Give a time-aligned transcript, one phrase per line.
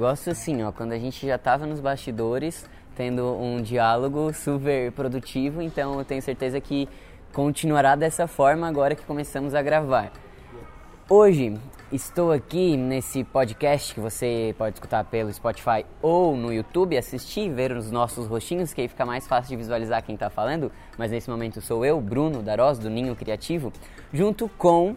[0.00, 5.60] gosto assim, ó, quando a gente já tava nos bastidores, tendo um diálogo super produtivo,
[5.60, 6.88] então eu tenho certeza que
[7.34, 10.10] continuará dessa forma agora que começamos a gravar.
[11.06, 11.58] Hoje
[11.92, 17.72] estou aqui nesse podcast que você pode escutar pelo Spotify ou no YouTube, assistir, ver
[17.72, 20.72] os nossos rostinhos, que aí fica mais fácil de visualizar quem está falando.
[20.96, 23.70] Mas nesse momento sou eu, Bruno Daros, do Ninho Criativo,
[24.12, 24.96] junto com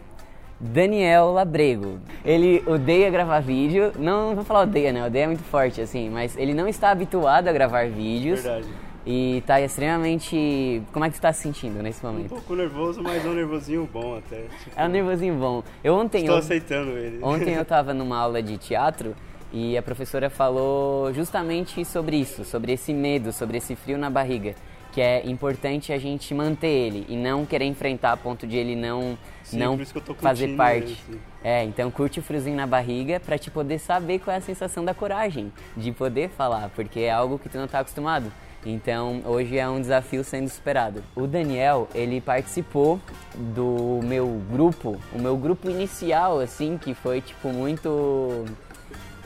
[0.60, 1.98] Daniel Labrego.
[2.24, 5.04] Ele odeia gravar vídeo, não, vou falar odeia, né?
[5.06, 8.42] Odeia é muito forte, assim, mas ele não está habituado a gravar vídeos.
[8.42, 8.66] Verdade.
[9.06, 10.80] E tá extremamente.
[10.90, 12.30] Como é que você tá se sentindo nesse Um momento?
[12.30, 14.36] pouco nervoso, mas é um nervosinho bom até.
[14.62, 15.62] Tipo, É um nervosinho bom.
[15.82, 16.20] Eu ontem.
[16.20, 17.18] Estou eu- aceitando ele.
[17.22, 19.14] Ontem eu estava numa aula de teatro
[19.52, 24.54] e a professora falou justamente sobre isso, sobre esse medo, sobre esse frio na barriga,
[24.94, 28.76] que é importante a gente manter ele e não querer enfrentar a ponto de ele
[28.76, 29.76] não Sim, não
[30.16, 30.86] fazer parte.
[30.86, 31.20] ele, sim.
[31.42, 34.84] É, então curte o friozinho na barriga pra te poder saber qual é a sensação
[34.84, 38.32] da coragem de poder falar, porque é algo que tu não tá acostumado.
[38.64, 41.02] Então, hoje é um desafio sendo superado.
[41.14, 42.98] O Daniel, ele participou
[43.34, 48.46] do meu grupo, o meu grupo inicial, assim, que foi, tipo, muito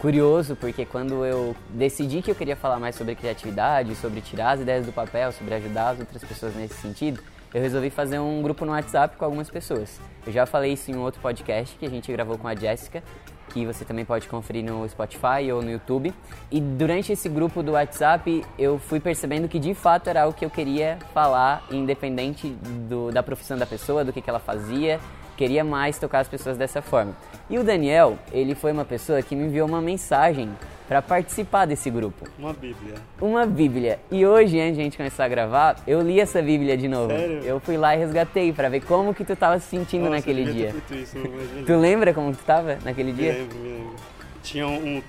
[0.00, 4.60] curioso, porque quando eu decidi que eu queria falar mais sobre criatividade, sobre tirar as
[4.60, 7.20] ideias do papel, sobre ajudar as outras pessoas nesse sentido,
[7.52, 9.98] eu resolvi fazer um grupo no WhatsApp com algumas pessoas.
[10.26, 13.02] Eu já falei isso em um outro podcast que a gente gravou com a Jéssica,
[13.48, 16.12] que você também pode conferir no Spotify ou no YouTube.
[16.50, 20.44] E durante esse grupo do WhatsApp, eu fui percebendo que de fato era algo que
[20.44, 22.48] eu queria falar, independente
[22.88, 25.00] do- da profissão da pessoa, do que, que ela fazia,
[25.38, 27.14] queria mais tocar as pessoas dessa forma.
[27.48, 30.50] E o Daniel, ele foi uma pessoa que me enviou uma mensagem
[30.88, 32.26] para participar desse grupo.
[32.38, 32.94] Uma bíblia.
[33.20, 34.00] Uma Bíblia.
[34.10, 37.10] E hoje, antes de a gente começar a gravar, eu li essa Bíblia de novo.
[37.10, 37.38] Sério?
[37.44, 40.44] Eu fui lá e resgatei para ver como que tu tava se sentindo Nossa, naquele
[40.50, 40.74] dia.
[40.90, 43.32] isso, me Tu lembra como tu tava naquele Me dia?
[43.34, 43.96] lembro, me lembro.
[44.42, 45.02] Tinha um,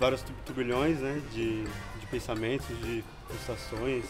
[0.00, 4.04] vários tu- turbilhões, né, de, de pensamentos, de frustrações,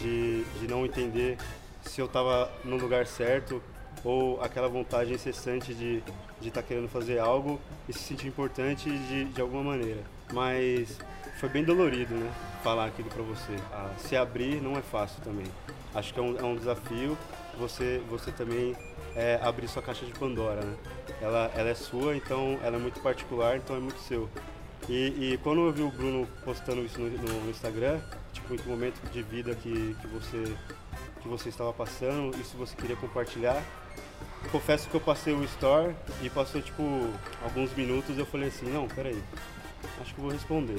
[0.00, 1.36] de, de não entender
[1.82, 3.62] se eu estava no lugar certo
[4.04, 8.90] ou aquela vontade incessante de estar de tá querendo fazer algo e se sentir importante
[8.90, 10.00] de, de alguma maneira.
[10.32, 10.98] Mas
[11.40, 12.30] foi bem dolorido, né,
[12.62, 13.54] falar aquilo para você.
[13.72, 15.46] Ah, se abrir não é fácil também.
[15.94, 17.16] Acho que é um, é um desafio
[17.58, 18.76] você, você também
[19.14, 20.76] é, abrir sua caixa de Pandora, né?
[21.20, 24.28] Ela, ela é sua, então ela é muito particular, então é muito seu.
[24.88, 27.98] E, e quando eu vi o Bruno postando isso no, no- Instagram,
[28.32, 30.54] tipo, em momento de vida que, que, você,
[31.22, 33.62] que você estava passando se você queria compartilhar,
[34.46, 36.82] confesso que eu passei o store e passou, tipo,
[37.42, 39.18] alguns minutos eu falei assim, não, peraí,
[40.00, 40.78] acho que eu vou responder.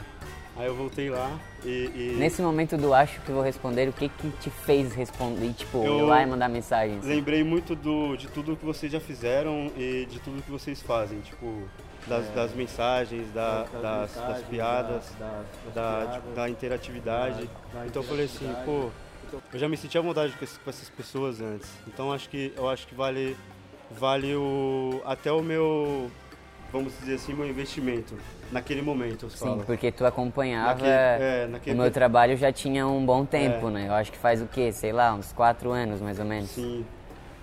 [0.55, 1.69] Aí eu voltei lá e...
[1.93, 5.83] e Nesse momento do acho que vou responder, o que que te fez responder, tipo,
[5.85, 7.05] Eu- ir lá e mandar mensagens?
[7.05, 11.19] lembrei muito do, de tudo que vocês já fizeram e de tudo que vocês fazem,
[11.19, 11.61] tipo,
[12.07, 17.49] das, das mensagens, da- Das mensagens, piadas, das- das- das da, piadas, da interatividade.
[17.73, 18.65] da- da então eu falei assim, interatividade.
[19.31, 21.69] pô, eu já me senti à vontade com essas pessoas antes.
[21.87, 23.37] Então acho que eu acho que vale,
[23.91, 26.09] vale o, até o meu,
[26.71, 28.15] vamos dizer assim, meu investimento
[28.51, 29.63] naquele momento, eu Sim, falo.
[29.65, 33.71] porque tu acompanhava Naquele- é, o naquele- meu trabalho já tinha um bom tempo, É.
[33.71, 33.87] né?
[33.87, 34.71] Eu acho que faz o quê?
[34.71, 36.49] Sei lá, uns quatro anos mais ou menos.
[36.51, 36.85] Sim,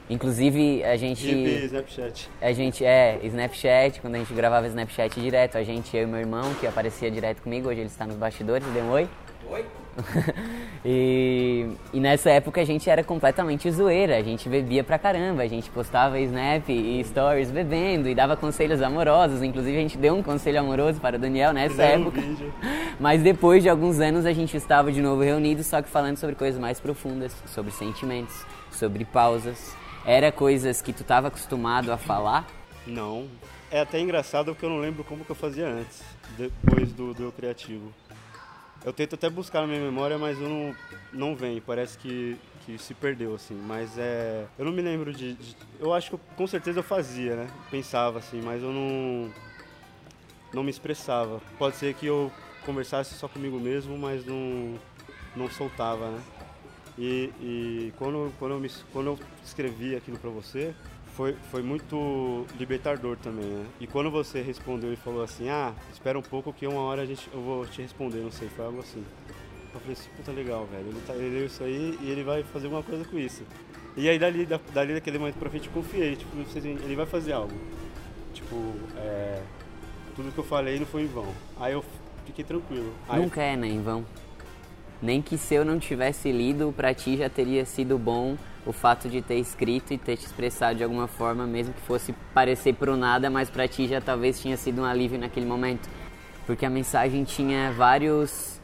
[0.08, 1.22] Inclusive, a gente.
[1.26, 2.30] GB, Snapchat.
[2.40, 6.20] A gente, é, Snapchat, quando a gente gravava Snapchat direto, a gente, eu e meu
[6.20, 9.08] irmão, que aparecia direto comigo, hoje ele está nos bastidores, deu um oi.
[9.50, 9.64] Oi.
[10.84, 15.46] e, e nessa época a gente era completamente zoeira, a gente bebia pra caramba, a
[15.46, 20.22] gente postava Snap e Stories bebendo e dava conselhos amorosos, inclusive a gente deu um
[20.22, 22.20] conselho amoroso para o Daniel nessa época.
[22.20, 22.52] vídeo.
[22.98, 26.34] Mas depois de alguns anos a gente estava de novo reunidos, só que falando sobre
[26.34, 29.74] coisas mais profundas, sobre sentimentos, sobre pausas.
[30.04, 32.46] Era coisas que tu estava acostumado a falar?
[32.86, 33.26] Não.
[33.70, 36.02] É até engraçado porque eu não lembro como que eu fazia antes,
[36.36, 37.92] depois do, do criativo.
[38.84, 40.76] Eu tento até buscar na minha memória, mas eu não,
[41.12, 41.60] não vem.
[41.60, 42.36] Parece que,
[42.66, 43.54] que se perdeu, assim.
[43.54, 44.44] Mas é.
[44.58, 45.34] Eu não me lembro de.
[45.34, 47.48] de- eu acho que com certeza eu fazia, né?
[47.70, 49.30] Pensava, assim, mas eu não.
[50.52, 51.40] Não me expressava.
[51.58, 52.30] Pode ser que eu
[52.64, 54.78] conversasse só comigo mesmo, mas não,
[55.34, 56.20] não soltava, né?
[56.96, 60.72] E, e quando, quando, eu me, quando eu escrevi aquilo pra você,
[61.16, 63.64] foi, foi muito libertador também, né?
[63.80, 67.06] E quando você respondeu e falou assim, ah, espera um pouco que uma hora a
[67.06, 69.04] gente, eu vou te responder, não sei, foi algo assim.
[69.72, 72.42] Eu falei assim, puta legal, velho, ele, tá, ele leu isso aí e ele vai
[72.44, 73.42] fazer alguma coisa com isso.
[73.96, 76.30] E aí dali, da- dali daquele momento pra frente eu confiei, tipo,
[76.84, 77.54] ele vai fazer algo.
[78.32, 78.56] Tipo,
[78.96, 79.40] é,
[80.16, 81.28] tudo que eu falei não foi em vão.
[81.58, 81.84] Aí eu
[82.26, 82.92] fiquei tranquilo.
[83.08, 84.04] Aí Nunca é, né, em vão.
[85.00, 89.08] Nem que se eu não tivesse lido, pra ti já teria sido bom o fato
[89.08, 92.96] de ter escrito e ter te expressado de alguma forma, mesmo que fosse parecer pro
[92.96, 95.88] nada, mas pra ti já talvez tinha sido um alívio naquele momento.
[96.46, 98.60] porque a mensagem tinha vários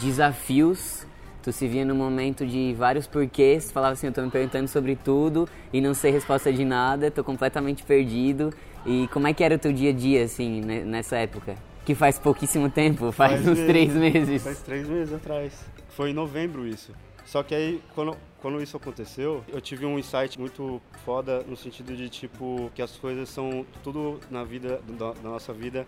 [0.00, 1.06] desafios.
[1.42, 4.68] Tu se via no momento de vários porquês, tu falava assim, eu tô me perguntando
[4.68, 8.54] sobre tudo e não sei resposta de nada, tô completamente perdido.
[8.86, 11.56] E como é que era o teu dia a dia, assim, nessa época?
[11.84, 14.42] Que faz pouquíssimo tempo, faz, faz uns meses, três meses.
[14.42, 15.52] Faz três meses atrás.
[15.90, 16.92] Foi em novembro isso.
[17.24, 21.96] Só que aí, quando, quando isso aconteceu, eu tive um insight muito foda no sentido
[21.96, 25.86] de, tipo, que as coisas são, tudo na vida, da, nossa vida,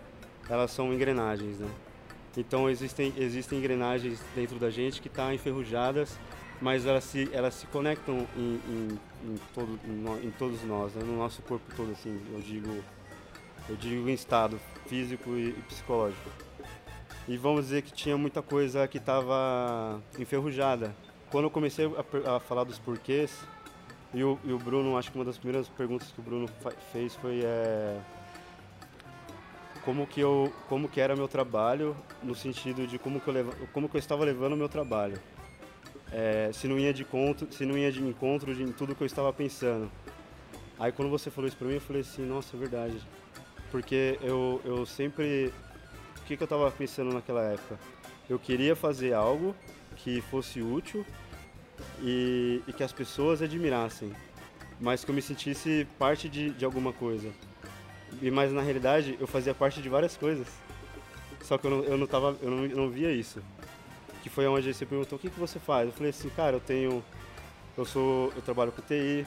[0.49, 1.69] elas são engrenagens, né?
[2.37, 6.17] Então existem, existem engrenagens dentro da gente que estão tá enferrujadas,
[6.61, 11.03] mas elas se, elas se conectam em, em, em, todo, em, em todos nós, né?
[11.03, 12.83] no nosso corpo todo, assim, eu digo,
[13.69, 16.29] eu digo em estado físico e, e psicológico.
[17.27, 20.95] E vamos dizer que tinha muita coisa que estava enferrujada.
[21.31, 23.45] Quando eu comecei a, a, falar dos porquês,
[24.13, 26.47] e o, e o Bruno, acho que uma das primeiras perguntas que o Bruno
[26.93, 27.99] fez foi é,
[29.85, 33.53] como que eu como que era meu trabalho no sentido de como que eu leva,
[33.71, 35.19] como que eu estava levando o meu trabalho.
[36.11, 39.05] É, se não ia de conto se não ia de encontro de tudo que eu
[39.05, 39.91] estava pensando.
[40.79, 42.97] Aí quando você falou isso para mim eu falei assim nossa é verdade.
[43.71, 45.53] Porque eu eu sempre
[46.17, 47.77] o que que eu estava pensando naquela época?
[48.27, 49.55] Eu queria fazer algo
[49.95, 51.05] que fosse útil
[52.01, 54.11] e, e que as pessoas admirassem
[54.79, 57.31] mas que eu me sentisse parte de, de alguma coisa
[58.21, 60.47] e mas na realidade eu fazia parte de várias coisas.
[61.41, 63.41] Só que eu não, eu não, tava, eu não, eu não via isso.
[64.23, 65.87] Que foi onde você perguntou o que, que você faz.
[65.87, 67.03] Eu falei assim, cara, eu tenho.
[67.77, 68.31] Eu sou.
[68.35, 69.25] Eu trabalho com TI,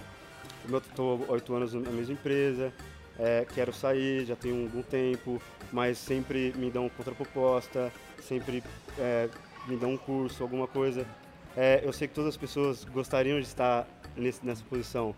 [0.73, 2.73] estou oito anos na mesma empresa,
[3.19, 5.41] é, quero sair, já tenho algum tempo,
[5.73, 7.93] mas sempre me dão contraproposta,
[8.23, 8.64] sempre
[8.99, 9.29] é,
[9.69, 11.06] me dão um curso, alguma coisa.
[11.56, 13.87] É, eu sei que todas as pessoas gostariam de estar
[14.17, 15.15] nesse, nessa posição,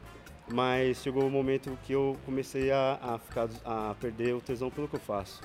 [0.53, 4.71] mas chegou o um momento que eu comecei a, a, ficar, a perder o tesão
[4.71, 5.41] pelo que eu faço.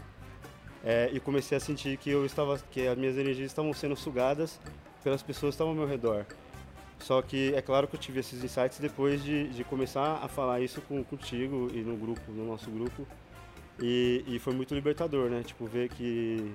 [0.83, 4.59] É, e comecei a sentir que eu estava, que as minhas energias estavam sendo sugadas
[5.03, 6.25] pelas pessoas que estavam ao meu redor.
[6.99, 10.61] Só que é claro que eu tive esses insights depois de, de começar a falar
[10.61, 13.05] isso com, contigo e no grupo, no nosso grupo.
[13.79, 15.43] E, e foi muito libertador, né?
[15.43, 16.53] Tipo, ver que,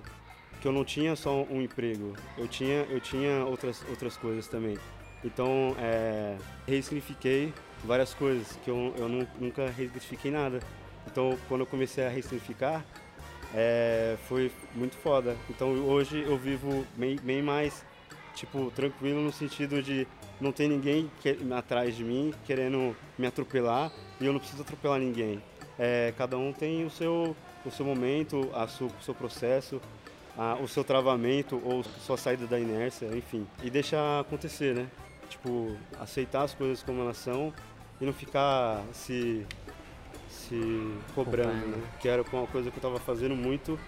[0.60, 4.76] que eu não tinha só um emprego, eu tinha, eu tinha outras, outras coisas também.
[5.24, 6.36] Então, é,
[6.66, 7.52] ressignifiquei
[7.84, 10.60] várias coisas, que eu, eu nunca ressignifiquei nada.
[11.06, 12.84] Então, quando eu comecei a ressignificar,
[13.54, 15.36] é, foi muito foda.
[15.48, 17.84] Então, hoje eu vivo bem, bem mais,
[18.34, 20.06] tipo, tranquilo no sentido de
[20.40, 24.98] não tem ninguém que, atrás de mim querendo me atropelar e eu não preciso atropelar
[24.98, 25.42] ninguém.
[25.78, 29.80] É, cada um tem o seu, o seu momento, a sua, o seu processo,
[30.36, 33.46] a, o seu travamento ou sua saída da inércia, enfim.
[33.62, 34.86] E deixar acontecer, né?
[35.28, 37.52] Tipo, aceitar as coisas como elas são
[38.00, 39.46] e não ficar se,
[40.28, 41.82] se cobrando, né?
[42.00, 43.78] Que era uma coisa que eu estava fazendo muito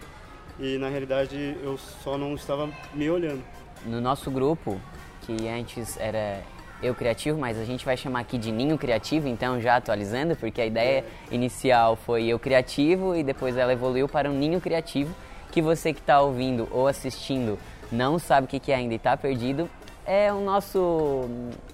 [0.58, 3.42] e na realidade eu só não estava me olhando.
[3.84, 4.80] No nosso grupo,
[5.22, 6.42] que antes era
[6.82, 10.60] eu criativo, mas a gente vai chamar aqui de ninho criativo, então já atualizando, porque
[10.60, 15.14] a ideia inicial foi eu criativo e depois ela evoluiu para um ninho criativo,
[15.52, 17.58] que você que está ouvindo ou assistindo
[17.92, 19.68] não sabe o que é ainda e está perdido,
[20.04, 21.28] é o nosso.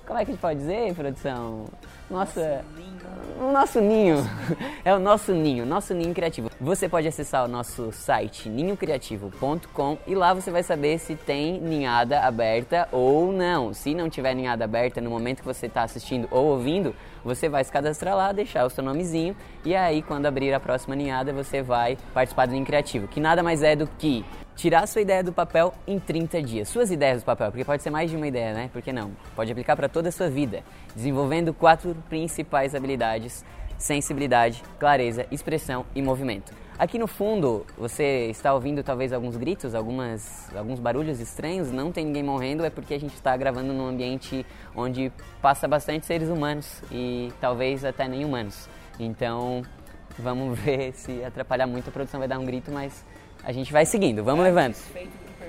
[0.06, 1.66] Como é que a gente pode dizer, produção?
[2.10, 2.64] Nossa,
[3.38, 4.16] o nosso ninho.
[4.84, 6.50] É o nosso ninho, nosso ninho criativo.
[6.58, 12.20] Você pode acessar o nosso site ninhocriativo.com e lá você vai saber se tem ninhada
[12.20, 13.74] aberta ou não.
[13.74, 16.94] Se não tiver ninhada aberta no momento que você está assistindo ou ouvindo,
[17.24, 20.94] você vai se cadastrar lá, deixar o seu nomezinho e aí quando abrir a próxima
[20.94, 24.24] ninhada você vai participar do Ninho Criativo, que nada mais é do que
[24.58, 26.68] tirar sua ideia do papel em 30 dias.
[26.68, 28.68] Suas ideias do papel, porque pode ser mais de uma ideia, né?
[28.72, 29.12] Por que não?
[29.36, 33.44] Pode aplicar para toda a sua vida, desenvolvendo quatro principais habilidades:
[33.78, 36.52] sensibilidade, clareza, expressão e movimento.
[36.78, 41.72] Aqui no fundo, você está ouvindo talvez alguns gritos, algumas, alguns barulhos estranhos.
[41.72, 45.10] Não tem ninguém morrendo, é porque a gente está gravando num ambiente onde
[45.42, 48.68] passa bastante seres humanos e talvez até nem humanos.
[48.96, 49.62] Então,
[50.16, 53.04] vamos ver se atrapalhar muito a produção vai dar um grito, mas
[53.42, 54.76] a gente vai seguindo, vamos é, levando.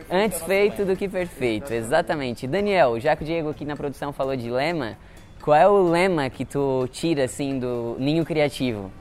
[0.09, 2.47] Antes feito do que perfeito, exatamente.
[2.47, 4.97] Daniel, já que o Diego aqui na produção falou de lema,
[5.43, 8.91] qual é o lema que tu tira assim do ninho criativo?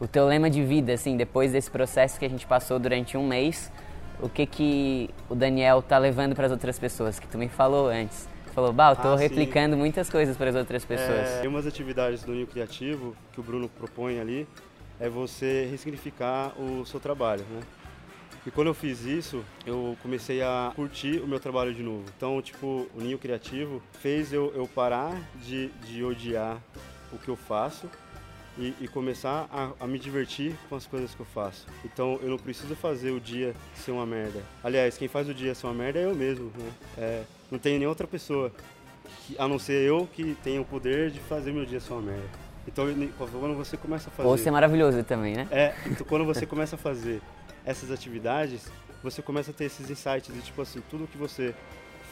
[0.00, 3.26] O teu lema de vida, assim, depois desse processo que a gente passou durante um
[3.26, 3.70] mês,
[4.18, 7.88] o que que o Daniel tá levando para as outras pessoas que tu me falou
[7.88, 8.26] antes?
[8.54, 9.78] Falou, bah, eu tô ah, replicando sim.
[9.78, 11.44] muitas coisas para as outras pessoas.
[11.44, 14.48] É, umas atividades do ninho criativo que o Bruno propõe ali
[14.98, 17.60] é você ressignificar o seu trabalho, né?
[18.46, 22.04] E quando eu fiz isso, eu comecei a curtir o meu trabalho de novo.
[22.16, 26.56] Então, tipo, o Ninho Criativo fez eu, eu parar de, de odiar
[27.12, 27.86] o que eu faço
[28.60, 31.66] e, e começar a, a, me divertir com as coisas que eu faço.
[31.84, 34.42] Então eu não preciso fazer o dia ser uma merda.
[34.62, 36.52] Aliás, quem faz o dia ser uma merda é eu mesmo.
[36.56, 36.72] Né?
[36.98, 38.52] É, não tem nem outra pessoa,
[39.26, 42.02] que, a não ser eu, que tenha o poder de fazer meu dia ser uma
[42.02, 42.28] merda.
[42.68, 42.84] Então
[43.16, 44.28] quando você começa a fazer.
[44.28, 45.48] Ou ser maravilhoso também, né?
[45.50, 47.22] É, então quando você começa a fazer
[47.64, 48.70] essas atividades,
[49.02, 51.54] você começa a ter esses insights de tipo assim, tudo que você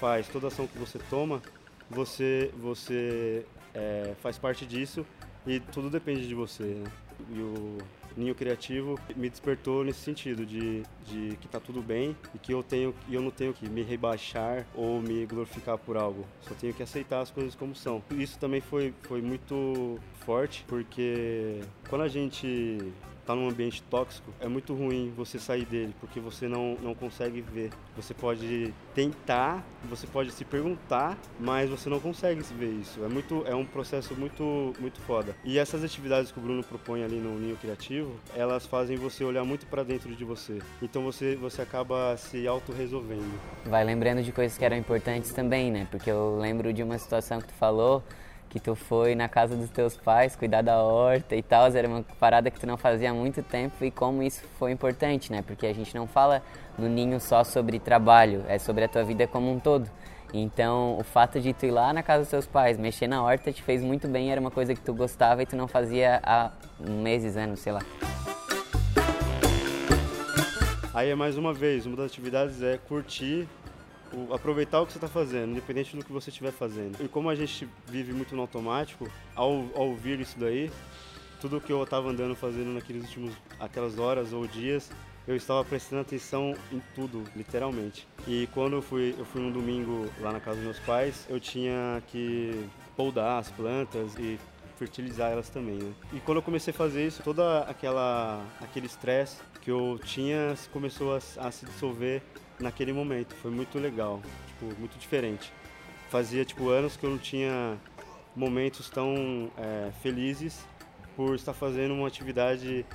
[0.00, 1.42] faz, toda ação que você toma,
[1.90, 5.04] você, você é, faz parte disso
[5.48, 6.62] e tudo depende de você.
[6.62, 6.90] Né?
[7.30, 7.78] E o
[8.16, 12.62] Ninho Criativo me despertou nesse sentido de, de que tá tudo bem e que eu
[12.62, 16.24] tenho eu não tenho que me rebaixar ou me glorificar por algo.
[16.42, 18.02] Só tenho que aceitar as coisas como são.
[18.10, 22.92] Isso também foi, foi muito forte porque quando a gente
[23.28, 27.42] está num ambiente tóxico, é muito ruim você sair dele, porque você não, não consegue
[27.42, 27.70] ver.
[27.94, 33.04] Você pode tentar, você pode se perguntar, mas você não consegue ver isso.
[33.04, 35.36] É muito é um processo muito muito foda.
[35.44, 39.44] E essas atividades que o Bruno propõe ali no Ninho Criativo, elas fazem você olhar
[39.44, 40.60] muito para dentro de você.
[40.80, 43.38] Então você você acaba se auto-resolvendo.
[43.66, 45.86] Vai lembrando de coisas que eram importantes também, né?
[45.90, 48.02] Porque eu lembro de uma situação que tu falou
[48.48, 52.02] que tu foi na casa dos teus pais cuidar da horta e tal, era uma
[52.18, 55.42] parada que tu não fazia há muito tempo e como isso foi importante, né?
[55.46, 56.42] Porque a gente não fala
[56.78, 59.88] no ninho só sobre trabalho, é sobre a tua vida como um todo.
[60.32, 63.50] Então, o fato de tu ir lá na casa dos teus pais, mexer na horta,
[63.50, 66.50] te fez muito bem, era uma coisa que tu gostava e tu não fazia há
[66.78, 67.80] meses, anos, sei lá.
[70.92, 73.48] Aí é mais uma vez, uma das atividades é curtir
[74.12, 77.02] o, aproveitar o que você está fazendo, independente do que você estiver fazendo.
[77.02, 80.70] E como a gente vive muito no automático, ao, ao ouvir isso daí,
[81.40, 84.90] tudo que eu estava andando fazendo naqueles últimos, aquelas horas ou dias,
[85.26, 88.08] eu estava prestando atenção em tudo, literalmente.
[88.26, 91.38] E quando eu fui, eu fui no domingo lá na casa dos meus pais, eu
[91.38, 94.38] tinha que poldar as plantas e
[94.78, 95.92] fertilizar elas também, né?
[96.12, 101.14] E quando eu comecei a fazer isso, toda aquela aquele estresse que eu tinha começou
[101.14, 102.22] a, a se dissolver
[102.60, 103.34] naquele momento.
[103.36, 105.52] Foi muito legal, tipo, muito diferente.
[106.08, 107.76] Fazia tipo anos que eu não tinha
[108.34, 110.64] momentos tão é, felizes
[111.16, 112.86] por estar fazendo uma atividade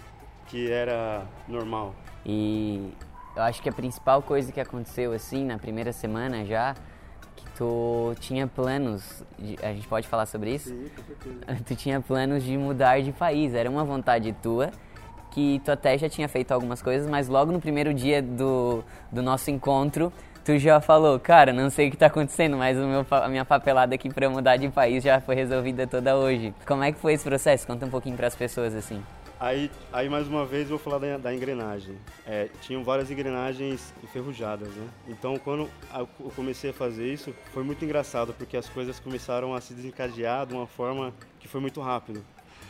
[0.47, 1.93] que era normal.
[2.25, 2.91] E
[3.35, 6.75] eu acho que a principal coisa que aconteceu assim na primeira semana já
[7.35, 10.69] que tu tinha planos, de, a gente pode falar sobre isso?
[10.69, 11.63] Sim, com certeza.
[11.65, 14.71] Tu tinha planos de mudar de país, era uma vontade tua
[15.33, 19.23] que tu até já tinha feito algumas coisas, mas logo no primeiro dia do, do
[19.23, 20.13] nosso encontro,
[20.45, 23.95] tu já falou, cara, não sei o que está acontecendo, mas meu, a minha papelada
[23.95, 26.53] aqui para mudar de país já foi resolvida toda hoje.
[26.67, 27.65] Como é que foi esse processo?
[27.65, 29.01] Conta um pouquinho para as pessoas assim.
[29.39, 31.97] Aí, aí mais uma vez vou falar da, da engrenagem.
[32.25, 34.87] É, tinham várias engrenagens enferrujadas, né?
[35.07, 39.59] Então quando eu comecei a fazer isso, foi muito engraçado porque as coisas começaram a
[39.59, 42.23] se desencadear de uma forma que foi muito rápido.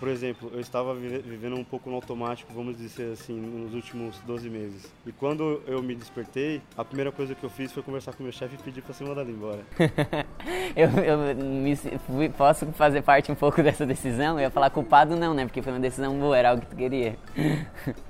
[0.03, 4.49] Por exemplo, eu estava vivendo um pouco no automático, vamos dizer assim, nos últimos 12
[4.49, 4.91] meses.
[5.07, 8.33] E quando eu me despertei, a primeira coisa que eu fiz foi conversar com meu
[8.33, 9.61] chefe e pedir para ser mandado embora.
[10.75, 11.73] eu, eu me,
[12.05, 14.37] fui, posso fazer parte um pouco dessa decisão?
[14.37, 15.45] Eu ia falar culpado não, né?
[15.45, 17.15] Porque foi uma decisão boa, era algo que tu queria.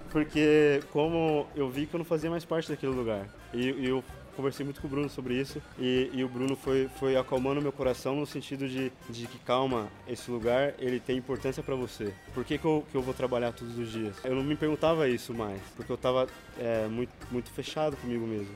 [0.10, 3.28] Porque como eu vi que eu não fazia mais parte daquele lugar.
[3.54, 4.04] E, e eu
[4.36, 7.72] conversei muito com o Bruno sobre isso e, e o Bruno foi, foi acalmando meu
[7.72, 12.14] coração no sentido de, de que, calma, esse lugar ele tem importância para você.
[12.34, 14.16] Por que, que, eu, que eu vou trabalhar todos os dias?
[14.24, 16.28] Eu não me perguntava isso mais, porque eu estava
[16.60, 18.54] é, muito, muito fechado comigo mesmo.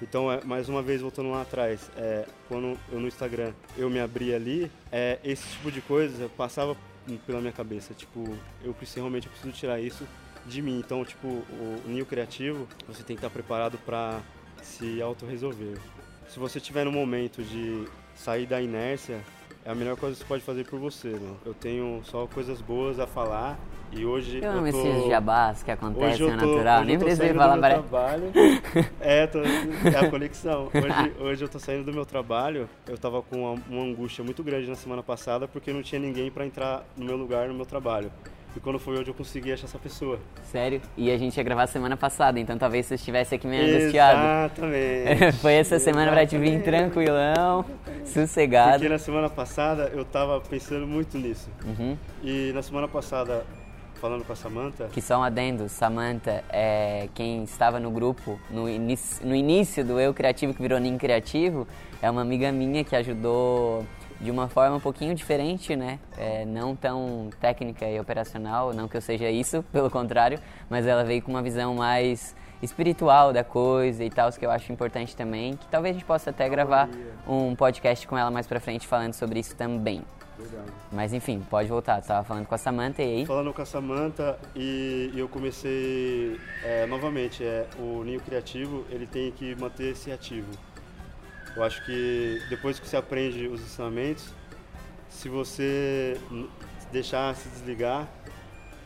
[0.00, 3.98] Então, é, mais uma vez, voltando lá atrás, é, quando eu no Instagram eu me
[3.98, 6.76] abri ali, é, esse tipo de coisa passava
[7.26, 7.94] pela minha cabeça.
[7.94, 10.06] Tipo, eu preciso, realmente eu preciso tirar isso
[10.46, 10.78] de mim.
[10.78, 14.20] Então, tipo, o Ninho Criativo, você tem que estar preparado para
[14.62, 15.78] se autorresolver.
[16.28, 19.20] Se você tiver no momento de sair da inércia,
[19.64, 21.34] é a melhor coisa que você pode fazer por você, né?
[21.44, 23.58] Eu tenho só coisas boas a falar
[23.90, 24.86] e hoje eu amo eu tô...
[24.86, 26.84] esses jabás que acontecem, é natural.
[26.84, 28.32] Nem precisa falar para trabalho.
[29.00, 29.40] é, tô...
[29.40, 30.68] é a conexão.
[30.74, 32.68] Hoje, hoje eu tô saindo do meu trabalho.
[32.86, 36.30] Eu tava com uma, uma angústia muito grande na semana passada porque não tinha ninguém
[36.30, 38.10] para entrar no meu lugar no meu trabalho.
[38.56, 40.18] E quando foi hoje eu consegui achar essa pessoa.
[40.44, 40.80] Sério?
[40.96, 44.18] E a gente ia gravar semana passada, então talvez você estivesse aqui meio angustiado.
[44.18, 45.32] Exatamente.
[45.40, 47.64] foi essa semana pra te vir tranquilão,
[48.04, 48.72] sossegado.
[48.72, 51.48] Porque na semana passada eu tava pensando muito nisso.
[51.64, 51.96] Uhum.
[52.22, 53.44] E na semana passada,
[54.00, 54.88] falando com a Samantha.
[54.92, 60.00] Que só um adendo, Samantha é quem estava no grupo no, inicio, no início do
[60.00, 61.66] Eu Criativo, que virou Nin Criativo,
[62.00, 63.84] é uma amiga minha que ajudou
[64.20, 65.98] de uma forma um pouquinho diferente, né?
[66.16, 71.04] É, não tão técnica e operacional, não que eu seja isso, pelo contrário, mas ela
[71.04, 75.56] veio com uma visão mais espiritual da coisa e tal, que eu acho importante também,
[75.56, 76.88] que talvez a gente possa até gravar
[77.26, 80.02] um podcast com ela mais pra frente falando sobre isso também.
[80.92, 82.00] Mas enfim, pode voltar.
[82.00, 83.26] Tu tava falando com a Samantha e aí?
[83.26, 89.30] Falando com a Samantha e eu comecei é, novamente, é, o Ninho Criativo ele tem
[89.32, 90.48] que manter-se ativo.
[91.58, 94.32] Eu acho que depois que você aprende os ensinamentos,
[95.10, 96.16] se você
[96.92, 98.06] deixar se desligar,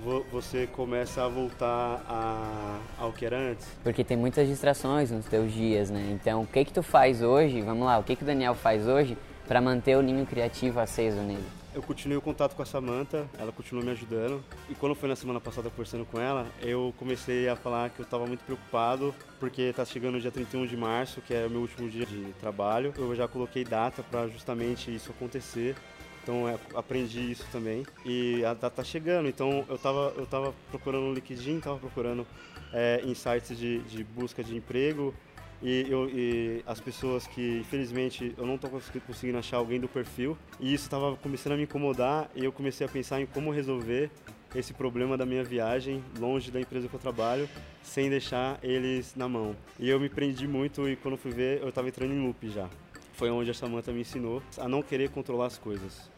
[0.00, 3.67] vo- você começa a voltar a, ao que era antes.
[3.85, 6.17] Porque tem muitas distrações nos teus dias, né?
[6.19, 7.61] Então, o que que tu faz hoje?
[7.61, 11.19] Vamos lá, o que que o Daniel faz hoje para manter o ninho criativo aceso
[11.19, 11.45] nele?
[11.75, 14.45] Eu continuei o contato com a Samantha, ela continuou me ajudando.
[14.69, 18.05] E quando foi na semana passada conversando com ela, eu comecei a falar que eu
[18.05, 21.61] estava muito preocupado, porque tá chegando o dia 31 de março, que é o meu
[21.62, 22.93] último dia de trabalho.
[22.99, 25.75] Eu já coloquei data para justamente isso acontecer.
[26.23, 27.87] Então é, aprendi isso também.
[28.05, 32.26] E a data tá chegando, então eu tava, eu tava procurando no LinkedIn, tava procurando
[32.71, 35.14] é, em sites de, de busca de emprego.
[35.62, 38.69] E, eu, e as pessoas que, infelizmente, eu não estou
[39.07, 40.37] conseguindo achar alguém do perfil.
[40.59, 44.11] E isso estava começando a me incomodar e eu comecei a pensar em como resolver
[44.54, 47.49] esse problema da minha viagem longe da empresa que eu trabalho,
[47.83, 49.57] sem deixar eles na mão.
[49.78, 52.69] E eu me prendi muito e quando fui ver, eu estava entrando em loop já.
[53.14, 56.11] Foi onde a Samantha me ensinou a não querer controlar as coisas.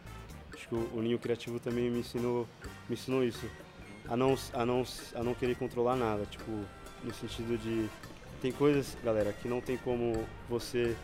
[0.53, 2.47] Acho que o, o Ninho Criativo também me ensinou,
[2.89, 3.49] me ensinou isso.
[4.07, 4.83] A não, a, não,
[5.15, 6.51] a não querer controlar nada, tipo,
[7.03, 7.89] no sentido de
[8.45, 10.95] tem coisas, galera, que não tem como você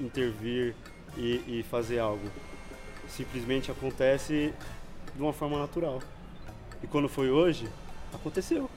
[0.00, 0.74] intervir
[1.16, 2.28] e, e fazer algo.
[3.08, 4.52] Simplesmente acontece
[5.14, 6.02] de uma forma natural.
[6.82, 7.68] E quando foi hoje,
[8.12, 8.68] aconteceu.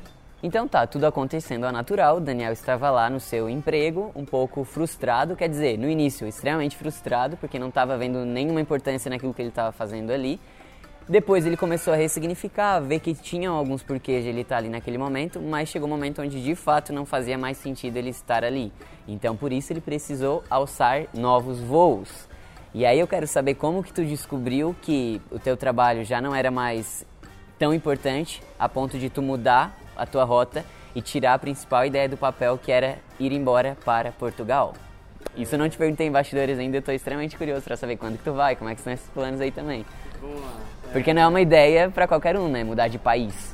[0.43, 2.19] Então tá, tudo acontecendo ao natural.
[2.19, 7.35] Daniel estava lá no seu emprego, um pouco frustrado, quer dizer, no início extremamente frustrado,
[7.37, 10.39] porque não estava vendo nenhuma importância naquilo que ele estava fazendo ali.
[11.07, 14.69] Depois ele começou a ressignificar, a ver que tinham alguns porquês de ele estar ali
[14.69, 18.43] naquele momento, mas chegou um momento onde de fato não fazia mais sentido ele estar
[18.43, 18.73] ali.
[19.07, 22.09] Então por isso ele precisou alçar novos voos.
[22.73, 26.33] E aí eu quero saber como que tu descobriu que o teu trabalho já não
[26.33, 27.05] era mais
[27.59, 30.65] tão importante a ponto de tu mudar a tua rota
[30.95, 34.73] e tirar a principal ideia do papel que era ir embora para Portugal.
[35.37, 38.17] Isso eu não te perguntei em bastidores ainda, eu tô extremamente curioso para saber quando
[38.17, 39.85] que tu vai, como é que são esses planos aí também.
[40.19, 40.74] Vamos lá.
[40.95, 42.63] Porque não é uma ideia para qualquer um, né?
[42.63, 43.53] Mudar de país.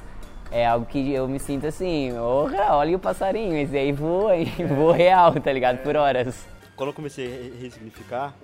[0.51, 4.45] É algo que eu me sinto assim, orra, olha o passarinho, esse aí voa e
[4.63, 5.81] voa real, tá ligado?
[5.81, 6.47] Por horas.
[6.75, 8.35] Quando eu comecei a re- ressignificar,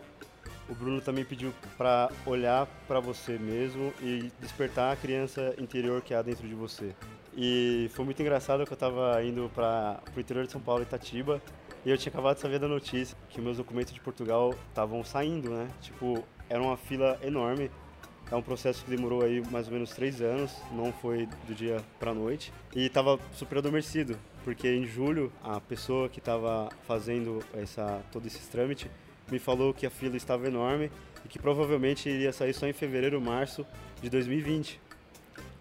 [0.68, 6.16] o Bruno também pediu para olhar para você mesmo e despertar a criança interior que
[6.16, 6.96] há dentro de você.
[7.38, 11.40] E foi muito engraçado que eu estava indo para o interior de São Paulo, Itatiba,
[11.86, 15.52] e eu tinha acabado de saber da notícia que meus documentos de Portugal estavam saindo,
[15.52, 15.68] né?
[15.82, 17.70] Tipo, era uma fila enorme.
[18.30, 21.78] É um processo que demorou aí mais ou menos três anos, não foi do dia
[22.00, 22.52] para noite.
[22.76, 28.40] E estava super adormecido, porque em julho a pessoa que estava fazendo essa, todo esse
[28.50, 28.92] trâmite
[29.32, 30.92] me falou que a fila estava enorme
[31.24, 33.66] e que provavelmente iria sair só em fevereiro, março
[34.02, 34.80] de 2020.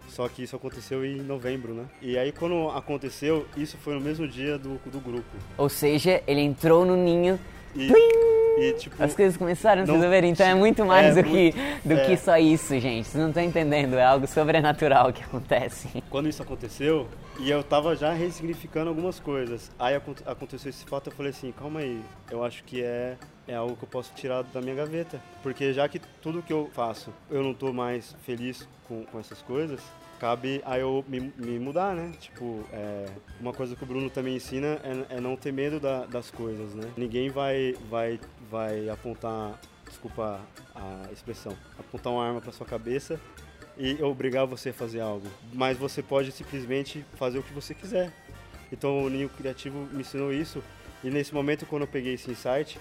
[0.09, 1.85] Só que isso aconteceu em novembro, né?
[2.01, 5.29] E aí quando aconteceu, isso foi no mesmo dia do, do grupo.
[5.57, 7.39] Ou seja, ele entrou no ninho,
[7.75, 7.91] E,
[8.57, 11.53] e tipo, as coisas começaram a se resolver, então é muito mais é do, que,
[11.55, 12.05] muito- do é.
[12.05, 13.07] que só isso, gente.
[13.07, 16.03] Vocês não estão entendendo, é algo sobrenatural que acontece.
[16.09, 17.07] quando isso aconteceu,
[17.39, 19.71] e eu tava já ressignificando algumas coisas.
[19.77, 23.15] Aí acon- aconteceu esse fato, eu falei assim, calma aí, eu acho que é,
[23.47, 25.21] é algo que eu posso tirar da minha gaveta.
[25.43, 29.41] Porque já que tudo que eu faço, eu não tô mais feliz com, com essas
[29.41, 29.79] coisas,
[30.19, 32.11] cabe a eu me, me mudar, né?
[32.19, 33.05] Tipo, é,
[33.39, 36.73] uma coisa que o Bruno também ensina é, é não ter medo da- das coisas,
[36.73, 36.89] né?
[36.97, 40.39] Ninguém vai, vai, vai apontar, desculpa
[40.75, 43.19] a expressão, apontar uma arma pra sua cabeça
[43.77, 45.27] e obrigar você a fazer algo.
[45.53, 48.11] Mas você pode simplesmente fazer o que você quiser.
[48.71, 50.63] Então o Ninho Criativo me ensinou isso.
[51.03, 52.79] E nesse momento, quando eu peguei esse insight,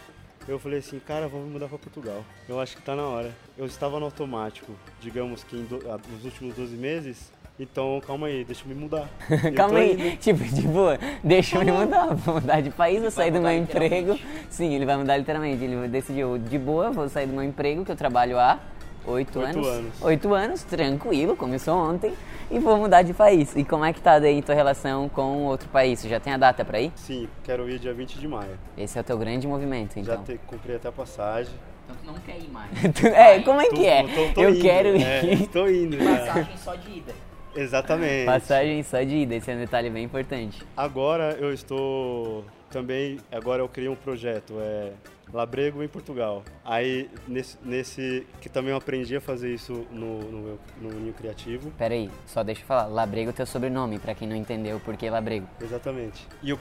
[0.49, 2.25] eu falei assim, cara, vamos mudar para Portugal.
[2.49, 3.31] Eu acho que tá na hora.
[3.59, 7.33] Eu estava no automático, digamos que do- nos últimos 12 meses.
[7.59, 9.09] Então, calma aí, deixa eu me mudar.
[9.57, 10.17] Calma aí, indo.
[10.19, 13.51] tipo, de boa, deixa eu me mudar, vou mudar de país, vou sair do meu
[13.51, 14.19] emprego.
[14.51, 15.65] Sim, ele vai mudar literalmente.
[15.65, 18.59] Ele decidiu, de boa, vou sair do meu emprego, que eu trabalho há
[19.07, 19.67] oito Oito anos.
[19.67, 20.03] anos.
[20.03, 22.13] Oito anos, tranquilo, começou ontem,
[22.51, 23.55] e vou mudar de país.
[23.57, 26.01] E como é que tá daí tua relação com outro país?
[26.01, 26.93] Você já tem a data pra ir?
[26.97, 28.59] Sim, quero ir dia 20 de maio.
[28.77, 30.25] Esse é o teu grande movimento, Já então.
[30.25, 31.53] te, comprei até a passagem.
[31.85, 32.71] Então tu não quer ir mais.
[33.15, 34.03] É, como é Tô- que é?
[34.03, 35.03] tô- tô eu indo, quero ir.
[35.03, 36.17] É, tô indo já.
[36.19, 37.13] Passagem só de ida.
[37.57, 38.27] Exatamente.
[38.27, 40.63] Passagem só de ida, esse é um detalhe bem importante.
[40.77, 44.93] Agora eu estou também, agora eu criei um projeto, é
[45.33, 46.45] Labrego em Portugal.
[46.65, 51.13] Aí nesse, nesse que também eu aprendi a fazer isso no, no, meu- no Ninho
[51.15, 51.71] Criativo.
[51.73, 52.87] Pera aí, só deixa eu falar.
[52.87, 55.47] Labrego é teu sobrenome, pra quem não entendeu por que Labrego.
[55.61, 56.27] Exatamente.
[56.43, 56.59] E eu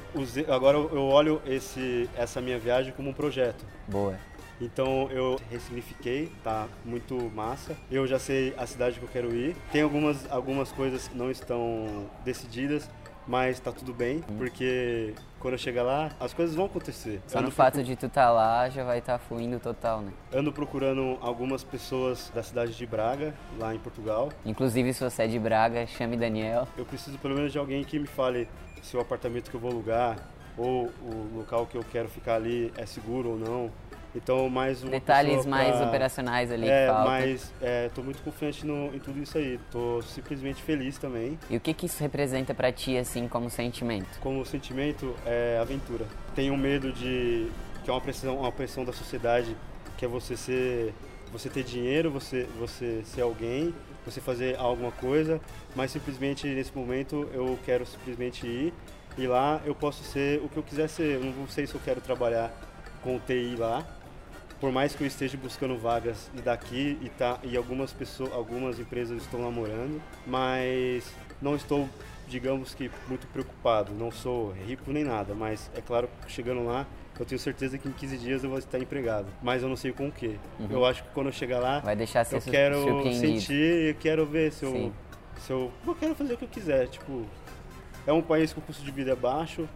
[0.50, 3.64] agora eu eu olho esse, essa minha viagem como um projeto.
[3.88, 4.16] Boa.
[4.60, 7.76] Então eu ressignifiquei, tá muito massa.
[7.91, 9.56] Eu já sei a cidade que eu quero ir.
[9.72, 12.89] Tem algumas, algumas coisas que não estão decididas,
[13.28, 17.22] mas tá tudo bem, porque quando eu chegar lá, as coisas vão acontecer.
[17.28, 20.12] Só Ando no fato procu- de tu estar lá já vai estar fluindo total, né?
[20.34, 24.30] Ando procurando algumas pessoas da cidade de Braga, lá em Portugal.
[24.46, 26.68] Inclusive, se você é de Braga, chame Daniel.
[26.78, 28.48] Eu preciso pelo menos de alguém que me fale
[28.82, 30.18] se o apartamento que eu vou alugar
[30.58, 33.72] ou o local que eu quero ficar ali é seguro ou não.
[34.15, 37.12] Então, mais uma Detalhes mais pra- operacionais ali É, que faltam.
[37.12, 39.60] mas é, tô muito confiante no, em tudo isso aí.
[39.71, 41.38] Tô simplesmente feliz também.
[41.49, 44.17] E o que que isso representa pra ti, assim, como sentimento?
[44.21, 46.06] Como sentimento, é aventura.
[46.34, 47.47] Tenho medo de
[47.84, 49.56] que é uma pressão, uma pressão da sociedade,
[49.97, 50.93] que é você ser,
[51.32, 53.75] você ter dinheiro, você, você ser alguém,
[54.06, 55.41] você fazer alguma coisa,
[55.75, 58.73] mas simplesmente nesse momento eu quero simplesmente ir
[59.17, 61.15] e lá eu posso ser o que eu quiser ser.
[61.15, 62.51] Eu não sei se eu quero trabalhar
[63.04, 63.86] com TI lá,
[64.60, 68.80] por mais que eu esteja buscando vagas e daqui e tá e algumas pessoas, algumas
[68.80, 71.89] empresas estão namorando, mas não estou,
[72.28, 73.94] digamos que muito preocupado.
[73.94, 76.86] Não sou rico nem nada, mas é claro que chegando lá
[77.20, 79.91] eu tenho certeza que em 15 dias eu vou estar empregado, mas eu não sei
[79.91, 80.36] com o quê.
[80.70, 84.26] Eu acho que quando eu chegar lá, Vai deixar ser eu quero sentir e quero
[84.26, 84.94] ver se eu, Sim.
[85.39, 85.72] se eu.
[85.86, 86.88] Eu quero fazer o que eu quiser.
[86.88, 87.26] Tipo,
[88.06, 89.68] é um país com o custo de vida é baixo,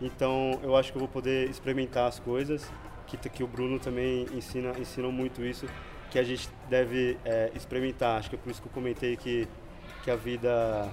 [0.00, 2.70] então eu acho que eu vou poder experimentar as coisas.
[3.16, 5.66] Que, que o Bruno também ensina, ensina muito isso,
[6.10, 8.18] que a gente deve é, experimentar.
[8.18, 9.46] Acho que é por isso que eu comentei que,
[10.02, 10.88] que a vida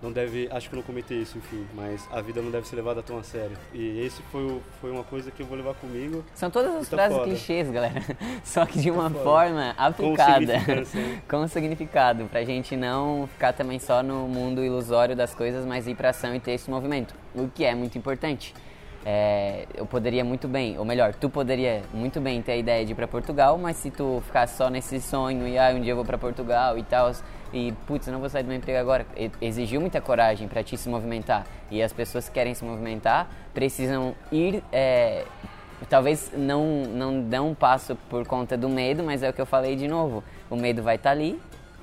[0.00, 2.76] não deve, acho que eu não comentei isso, enfim, mas a vida não deve ser
[2.76, 3.56] levada tão a sério.
[3.74, 6.88] E esse foi, o- foi uma coisa que eu vou levar comigo São todas as
[6.88, 7.28] frases foda.
[7.28, 8.00] clichês, galera.
[8.44, 10.46] Só que de uma forma aplicada.
[10.46, 10.86] né?
[11.28, 15.96] com significado, pra gente não ficar também só no mundo ilusório das coisas, mas ir
[15.96, 18.54] pra ação e ter esse movimento, o que é muito importante.
[19.18, 22.92] É, eu poderia muito bem, ou melhor, tu poderia muito bem ter a ideia de
[22.92, 25.96] ir pra Portugal, mas se tu ficar só nesse sonho e ah, um dia eu
[25.96, 27.10] vou pra Portugal e tal,
[27.50, 29.06] e putz, eu não vou sair do meu emprego agora,
[29.40, 31.46] exigiu muita coragem pra ti se movimentar.
[31.70, 35.24] E as pessoas que querem se movimentar precisam ir é,
[35.88, 39.46] talvez não, não dão um passo por conta do medo, mas é o que eu
[39.46, 40.22] falei de novo.
[40.50, 41.40] O medo vai estar ali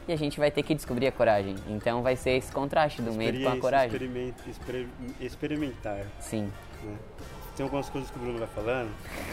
[0.07, 1.55] e a gente vai ter que descobrir a coragem.
[1.69, 3.87] Então vai ser esse contraste do medo com a coragem.
[3.87, 4.87] experiment- exper-
[5.19, 6.01] experimentar.
[6.19, 6.51] Sim.
[6.85, 6.95] Né?
[7.55, 8.89] Tem algumas coisas que o Bruno vai falando.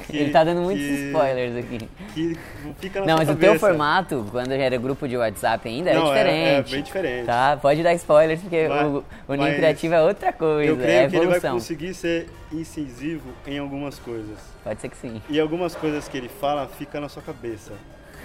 [0.07, 1.89] que- Ele tá dando muitos que- spoilers aqui.
[2.15, 2.39] Que
[2.79, 3.67] fica na Não, mas o teu cabeça.
[3.67, 6.69] formato, quando era grupo de WhatsApp ainda, era Não, é- diferente.
[6.69, 7.27] é bem diferente.
[7.27, 7.59] Tá?
[7.61, 11.09] Pode dar spoilers, porque Mas- o, o Ninho Criativo é outra coisa, Eu creio é
[11.09, 14.39] que ele vai conseguir ser incisivo em algumas coisas.
[14.63, 15.21] Pode ser que sim.
[15.29, 17.73] E algumas coisas que ele fala fica na sua cabeça.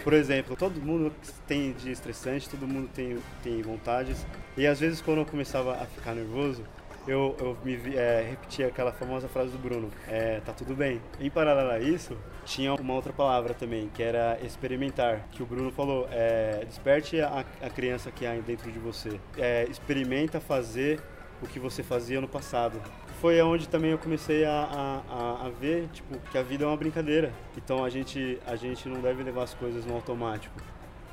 [0.04, 1.12] Por exemplo, todo mundo
[1.48, 4.24] tem dia estressante, todo mundo tem, tem vontades.
[4.56, 6.62] E às vezes quando eu começava a ficar nervoso,
[7.08, 11.02] eu, eu me é, repetia aquela famosa frase do Bruno, é, tá tudo bem.
[11.20, 15.72] Em paralelo a isso, tinha uma outra palavra também, que era experimentar, que o Bruno
[15.72, 19.20] falou, é, desperte a, a criança que há dentro de você.
[19.38, 21.00] É, experimenta fazer
[21.42, 22.82] o que você fazia no passado.
[23.22, 26.78] Foi onde também eu comecei a, a- a ver tipo, que a vida é uma
[26.78, 27.32] brincadeira.
[27.56, 30.56] Então a gente, a gente não deve levar as coisas no automático.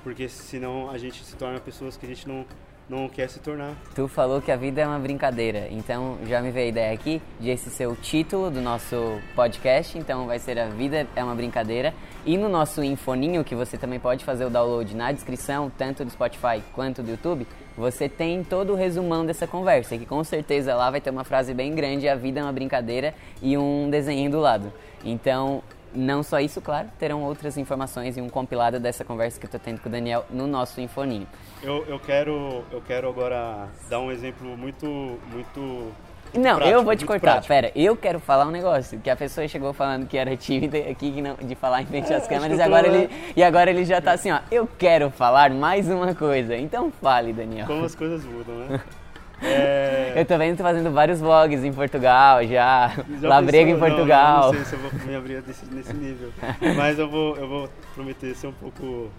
[0.02, 2.44] Porque senão a gente se torna pessoas que a gente não,
[2.88, 3.74] não quer se tornar.
[3.94, 7.20] Tu falou que a vida é uma brincadeira, então já me veio a ideia aqui
[7.40, 11.34] de esse ser o título do nosso podcast, então vai ser A Vida é uma
[11.34, 11.94] Brincadeira.
[12.26, 16.10] E no nosso infoninho, que você também pode fazer o download na descrição, tanto do
[16.10, 20.90] Spotify quanto do YouTube, você tem todo o resumão dessa conversa, que com certeza lá
[20.90, 24.40] vai ter uma frase bem grande, A Vida é uma Brincadeira, e um desenho do
[24.40, 24.72] lado.
[25.04, 25.62] Então,
[25.94, 29.58] não só isso, claro, terão outras informações e um compilado dessa conversa que eu tô
[29.58, 31.26] tendo com o Daniel no nosso infoninho.
[31.62, 34.86] Eu, eu, quero, eu quero agora dar um exemplo muito,
[35.32, 35.92] muito
[36.34, 37.30] Não, prático, eu vou te cortar.
[37.32, 37.48] prático.
[37.48, 38.98] Pera, eu quero falar um negócio.
[38.98, 42.12] Que a pessoa chegou falando que era tímida aqui que não- de falar em frente
[42.12, 44.40] às câmeras e agora, ele, e agora ele já tá assim, ó.
[44.50, 46.56] Eu quero falar mais uma coisa.
[46.56, 47.66] Então fale, Daniel.
[47.66, 48.80] Como as coisas mudam, né?
[49.44, 52.92] É, Eu tô vendo tu fazendo vários vlogs em Portugal já.
[53.20, 53.88] já Labrego em pensou?
[53.88, 54.42] Não, Portugal.
[54.46, 56.32] Não, sei se eu vou me abrir desse, nesse nível.
[56.76, 59.10] Mas eu vou, eu vou prometer ser um pouco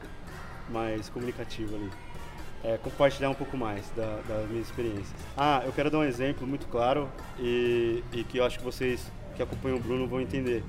[0.69, 1.89] mais comunicativo ali.
[2.63, 5.13] É, compartilhar um pouco mais da- das minhas experiências.
[5.37, 7.07] Ah, eu quero dar um exemplo muito claro
[7.39, 10.63] e, e que eu acho que vocês que acompanham o Bruno vão entender.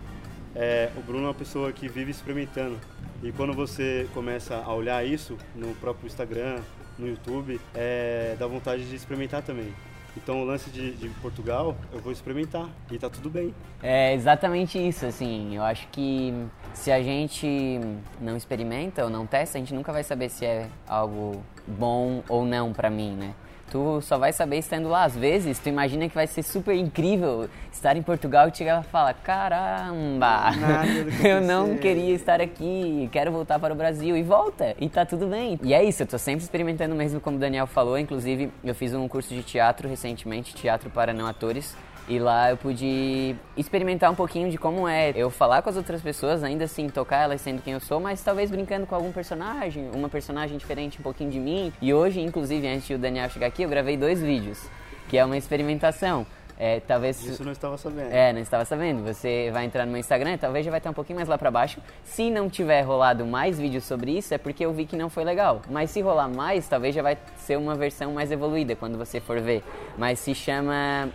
[0.54, 2.76] É, o Bruno é uma pessoa que vive experimentando.
[3.22, 6.58] E quando você começa a olhar isso no próprio Instagram,
[6.98, 9.72] no YouTube, é, dá vontade de experimentar também.
[10.16, 13.54] Então o lance de, de Portugal, eu vou experimentar e tá tudo bem.
[13.82, 15.54] É exatamente isso, assim.
[15.54, 16.32] Eu acho que
[16.72, 17.78] se a gente
[18.20, 22.46] não experimenta ou não testa, a gente nunca vai saber se é algo bom ou
[22.46, 23.34] não pra mim, né?
[23.70, 25.04] Tu só vai saber estando lá.
[25.04, 28.86] Às vezes, tu imagina que vai ser super incrível estar em Portugal e chegar e
[28.86, 30.50] falar: caramba,
[31.24, 34.16] eu não acontecer." queria estar aqui, quero voltar para o Brasil.
[34.16, 35.58] E volta, e tá tudo bem.
[35.62, 37.98] E é isso, eu tô sempre experimentando mesmo, como o Daniel falou.
[37.98, 41.76] Inclusive, eu fiz um curso de teatro recentemente teatro para não atores.
[42.08, 46.00] E lá eu pude experimentar um pouquinho de como é eu falar com as outras
[46.00, 49.90] pessoas, ainda assim tocar elas sendo quem eu sou, mas talvez brincando com algum personagem,
[49.92, 51.72] uma personagem diferente um pouquinho de mim.
[51.82, 54.68] E hoje, inclusive, antes do Daniel chegar aqui, eu gravei dois vídeos,
[55.08, 56.24] que é uma experimentação.
[56.58, 58.10] É, talvez Isso não estava sabendo.
[58.10, 59.04] é, não estava sabendo.
[59.04, 61.50] Você vai entrar no meu Instagram, talvez já vai estar um pouquinho mais lá pra
[61.50, 61.80] baixo.
[62.02, 65.24] Se não tiver rolado mais vídeos sobre isso, é porque eu vi que não foi
[65.24, 65.60] legal.
[65.68, 69.40] Mas se rolar mais, talvez já vai ser uma versão mais evoluída quando você for
[69.40, 69.62] ver.
[69.98, 71.10] Mas se chama.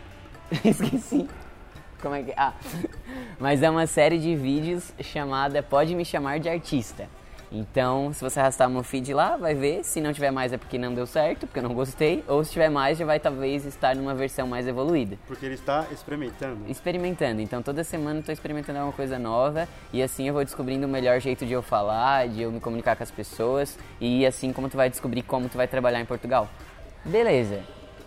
[0.66, 1.28] Esqueci.
[2.02, 2.34] Como é que.
[2.36, 2.54] Ah!
[3.40, 7.08] Mas é uma série de vídeos chamada Pode Me Chamar de Artista.
[7.54, 9.84] Então, se você arrastar meu feed lá, vai ver.
[9.84, 12.24] Se não tiver mais é porque não deu certo, porque eu não gostei.
[12.26, 15.86] Ou se tiver mais, já vai talvez estar numa versão mais evoluída Porque ele está
[15.92, 16.60] experimentando.
[16.70, 17.42] experimentando.
[17.42, 20.90] Então toda semana eu tô experimentando alguma coisa nova e assim eu vou descobrindo o
[20.90, 24.70] melhor jeito de eu falar, de eu me comunicar com as pessoas e assim como
[24.70, 26.48] tu vai descobrir como tu vai trabalhar em Portugal.
[27.04, 27.60] Beleza.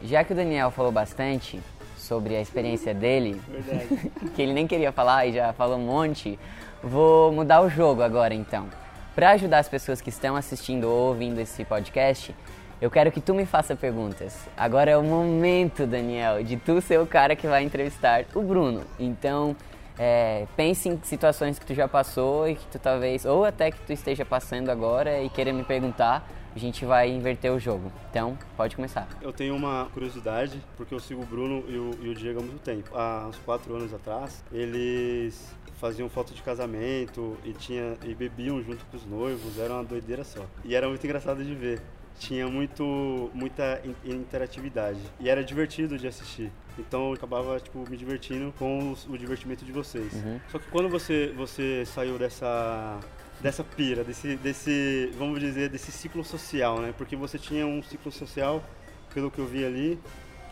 [0.03, 1.61] Já que o Daniel falou bastante
[2.05, 3.41] sobre a experiência dele,
[4.35, 6.39] que ele nem queria falar e já falou um monte,
[6.83, 8.69] vou mudar o jogo agora então.
[9.15, 12.35] Para ajudar as pessoas que estão assistindo ou ouvindo esse podcast,
[12.81, 14.37] eu quero que tu me faça perguntas.
[14.57, 18.83] Agora é o momento, Daniel, de tu ser o cara que vai entrevistar o Bruno.
[18.99, 19.57] Então,
[19.99, 23.81] é, pense em situações que tu já passou e que tu talvez, ou até que
[23.81, 27.91] tu esteja passando agora e queira me perguntar, a gente vai inverter o jogo.
[28.11, 29.09] Então, pode começar.
[29.21, 32.43] Eu tenho uma curiosidade, porque eu sigo o Bruno e o, e o Diego há
[32.43, 32.91] muito tempo.
[32.97, 38.85] Há uns quatro anos atrás, eles faziam foto de casamento e, tinha, e bebiam junto
[38.87, 40.47] com os noivos, era uma doideira só.
[40.65, 41.83] E era muito engraçado de ver.
[42.19, 46.51] Tinha muito, muita in- interatividade e era divertido de assistir.
[46.79, 50.13] Então eu acabava tipo, me divertindo com os- o divertimento de vocês.
[50.51, 52.99] Só que quando você, você saiu dessa,
[53.41, 56.95] dessa pira, desse, desse, vamos dizer, desse ciclo social, né?
[56.97, 58.63] Porque você tinha um ciclo social,
[59.13, 59.99] pelo que eu vi ali,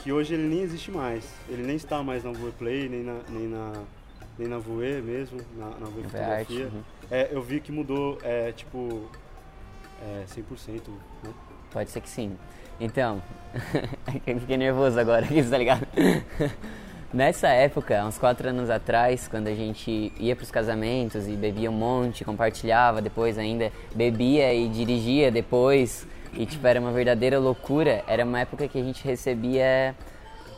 [0.00, 1.24] que hoje ele nem existe mais.
[1.48, 3.72] Ele nem está mais na Voe Play, nem na, nem na,
[4.38, 6.66] nem na Voe mesmo, na, na Voe Fotografia.
[6.66, 6.82] uhum.
[7.10, 9.08] É, eu vi que mudou, é, tipo,
[10.02, 10.88] é, 100%,
[11.24, 11.32] né?
[11.72, 12.36] Pode ser que sim.
[12.80, 13.22] Então,
[14.26, 15.86] eu fiquei nervoso agora, tá ligado?
[17.12, 21.74] Nessa época, uns quatro anos atrás, quando a gente ia pros casamentos e bebia um
[21.74, 28.24] monte, compartilhava, depois ainda bebia e dirigia depois, e tipo, era uma verdadeira loucura, era
[28.24, 29.94] uma época que a gente recebia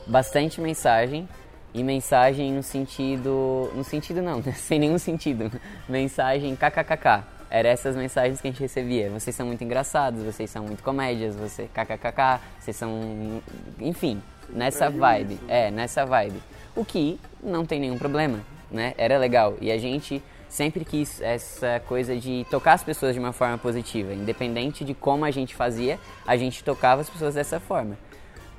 [0.07, 1.29] bastante mensagem,
[1.75, 3.71] e mensagem no sentido.
[3.75, 5.51] No sentido não, sem nenhum sentido.
[5.89, 7.25] Mensagem kkkk.
[7.55, 9.09] Era essas mensagens que a gente recebia.
[9.11, 13.41] Vocês são muito engraçados, vocês são muito comédias, você kkkk, vocês são.
[13.79, 15.39] Enfim, nessa vibe.
[15.47, 16.43] É, nessa vibe.
[16.75, 18.41] O que não tem nenhum problema,
[18.73, 18.93] né?
[18.99, 19.57] Era legal.
[19.61, 24.13] E a gente sempre quis essa coisa de tocar as pessoas de uma forma positiva.
[24.13, 27.97] Independente de como a gente fazia, a gente tocava as pessoas dessa forma.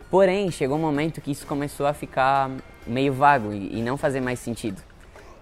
[0.10, 2.50] Porém, chegou um momento que isso começou a ficar
[2.88, 4.82] meio vago e não fazer mais sentido.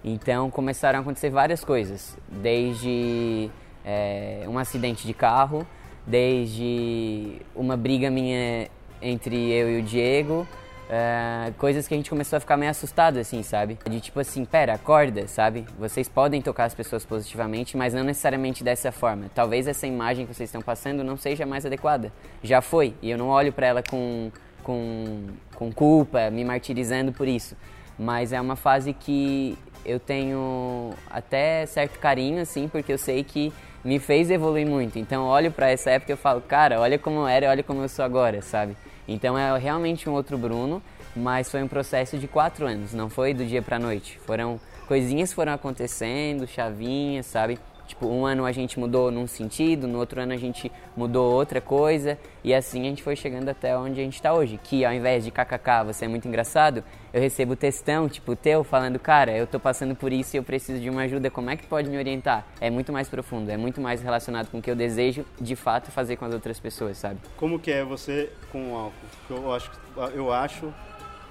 [0.04, 3.50] Então começaram a acontecer várias coisas, desde
[3.86, 5.66] é, um acidente de carro,
[6.06, 8.68] desde uma briga minha
[9.02, 10.48] entre eu e o Diego,
[10.89, 13.78] é, coisas que a gente começou a ficar meio assustado, assim, sabe?
[13.89, 15.66] De tipo assim, pera, acorda, sabe?
[15.80, 19.28] Vocês podem tocar as pessoas positivamente, mas não necessariamente dessa forma.
[19.34, 22.12] Talvez essa imagem que vocês estão passando não seja mais adequada.
[22.44, 27.28] Já foi, e eu não olho pra ela com, com, com culpa, me martirizando por
[27.28, 27.56] isso.
[27.98, 33.52] Mas é uma fase que eu tenho até certo carinho, assim, porque eu sei que
[33.84, 34.98] me fez evoluir muito.
[34.98, 37.82] Então olho pra essa época e eu falo, cara, olha como eu era olha como
[37.82, 38.78] eu sou agora, sabe?
[39.08, 40.82] Então é realmente um outro Bruno,
[41.15, 44.19] mas foi um processo de quatro anos, não foi do dia pra noite.
[44.26, 47.60] Foram coisinhas foram acontecendo, chavinhas, sabe?
[47.86, 51.60] Tipo, um ano a gente mudou num sentido, no outro ano a gente mudou outra
[51.60, 54.60] coisa, e assim a gente foi chegando até onde a gente tá hoje.
[54.63, 58.98] Que ao invés de kkk, você é muito engraçado, eu recebo textão, tipo, teu, falando,
[58.98, 61.65] cara, eu tô passando por isso e eu preciso de uma ajuda, como é que
[61.65, 62.46] pode me orientar?
[62.60, 65.91] É muito mais profundo, é muito mais relacionado com o que eu desejo, de fato,
[65.91, 67.19] fazer com as outras pessoas, sabe?
[67.38, 68.93] Como que é você com o álcool?
[69.30, 69.72] Eu acho,
[70.13, 70.74] eu acho,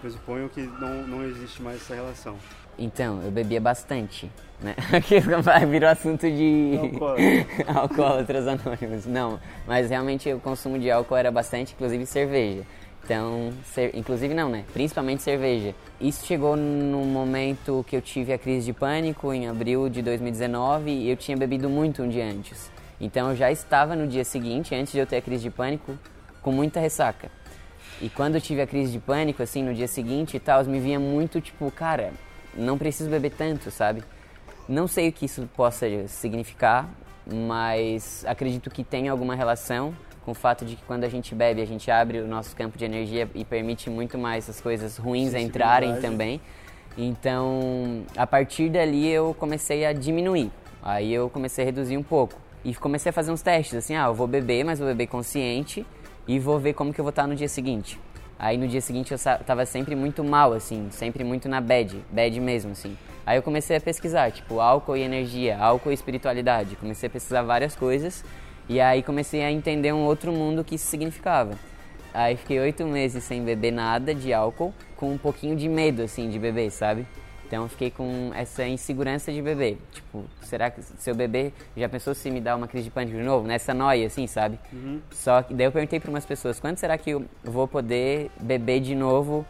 [0.01, 2.37] presuponho que não, não existe mais essa relação.
[2.79, 4.31] Então, eu bebia bastante,
[4.61, 4.75] né?
[4.93, 7.47] Aqui virou assunto de Alcoólatra.
[7.81, 9.07] alcoólatras anônimos.
[9.07, 12.63] Não, mas realmente o consumo de álcool era bastante, inclusive cerveja.
[13.05, 14.65] Então, cer- inclusive não, né?
[14.73, 15.75] Principalmente cerveja.
[16.01, 20.91] Isso chegou no momento que eu tive a crise de pânico, em abril de 2019,
[20.91, 22.71] e eu tinha bebido muito um dia antes.
[23.01, 25.99] Então eu já estava no dia seguinte, antes de eu ter a crise de pânico,
[26.41, 27.29] com muita ressaca.
[28.01, 30.79] E quando eu tive a crise de pânico, assim, no dia seguinte e tal, me
[30.79, 32.13] vinha muito tipo, cara,
[32.55, 34.03] não preciso beber tanto, sabe?
[34.69, 36.88] Não sei o que isso possa significar,
[37.27, 41.61] mas acredito que tem alguma relação com o fato de que quando a gente bebe,
[41.61, 45.35] a gente abre o nosso campo de energia e permite muito mais as coisas ruins
[45.35, 46.41] entrarem também.
[46.97, 50.51] Então, a partir dali eu comecei a diminuir.
[50.83, 52.35] Aí eu comecei a reduzir um pouco.
[52.65, 55.85] E comecei a fazer uns testes, assim, ah, eu vou beber, mas vou beber consciente
[56.29, 57.99] e vou ver como que eu vou estar no dia seguinte.
[58.42, 62.40] Aí no dia seguinte eu tava sempre muito mal, assim, sempre muito na bad, bad
[62.40, 62.98] mesmo, assim.
[63.24, 66.74] Aí eu comecei a pesquisar, tipo, álcool e energia, álcool e espiritualidade.
[66.74, 68.24] Comecei a pesquisar várias coisas
[68.68, 71.57] e aí comecei a entender um outro mundo que isso significava.
[72.12, 76.28] Aí fiquei oito meses sem beber nada de álcool, com um pouquinho de medo, assim,
[76.28, 77.07] de beber, sabe?
[77.53, 79.77] Então fiquei com essa insegurança de beber.
[79.93, 83.15] Tipo, será que se eu beber, já pensou se me dá uma crise de pânico
[83.15, 83.47] de novo?
[83.47, 84.59] Nessa noia, assim, sabe?
[84.73, 85.03] Uhum.
[85.11, 88.81] Só que daí eu perguntei para umas pessoas, quando será que eu vou poder beber
[88.81, 89.45] de novo?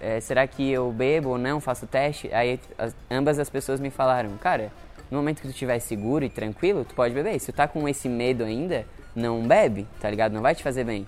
[0.00, 1.60] É, será que eu bebo ou não?
[1.60, 2.28] Faço teste?
[2.34, 4.72] Aí as, ambas as pessoas me falaram, cara,
[5.08, 7.38] no momento que tu estiver seguro e tranquilo, tu pode beber.
[7.38, 10.32] Se tu tá com esse medo ainda, não bebe, tá ligado?
[10.32, 11.06] Não vai te fazer bem.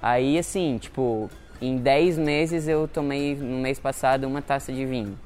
[0.00, 1.28] Aí, assim, tipo,
[1.60, 5.18] em 10 meses eu tomei, no mês passado, uma taça de vinho.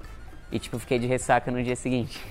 [0.54, 2.22] E, tipo, fiquei de ressaca no dia seguinte.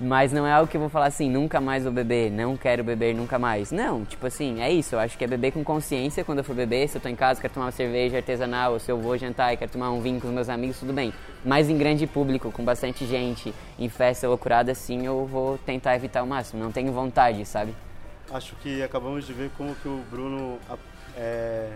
[0.00, 2.84] Mas não é algo que eu vou falar assim, nunca mais vou beber, não quero
[2.84, 3.72] beber nunca mais.
[3.72, 4.94] Não, tipo assim, é isso.
[4.94, 6.88] Eu acho que é beber com consciência quando eu for beber.
[6.88, 9.52] Se eu tô em casa, quero tomar uma cerveja artesanal, ou se eu vou jantar
[9.52, 11.12] e quero tomar um vinho com os meus amigos, tudo bem.
[11.44, 16.22] Mas em grande público, com bastante gente, em festa loucurada, assim, eu vou tentar evitar
[16.22, 16.62] o máximo.
[16.62, 17.74] Não tenho vontade, sabe?
[18.32, 20.58] Acho que acabamos de ver como que o Bruno
[21.16, 21.72] é,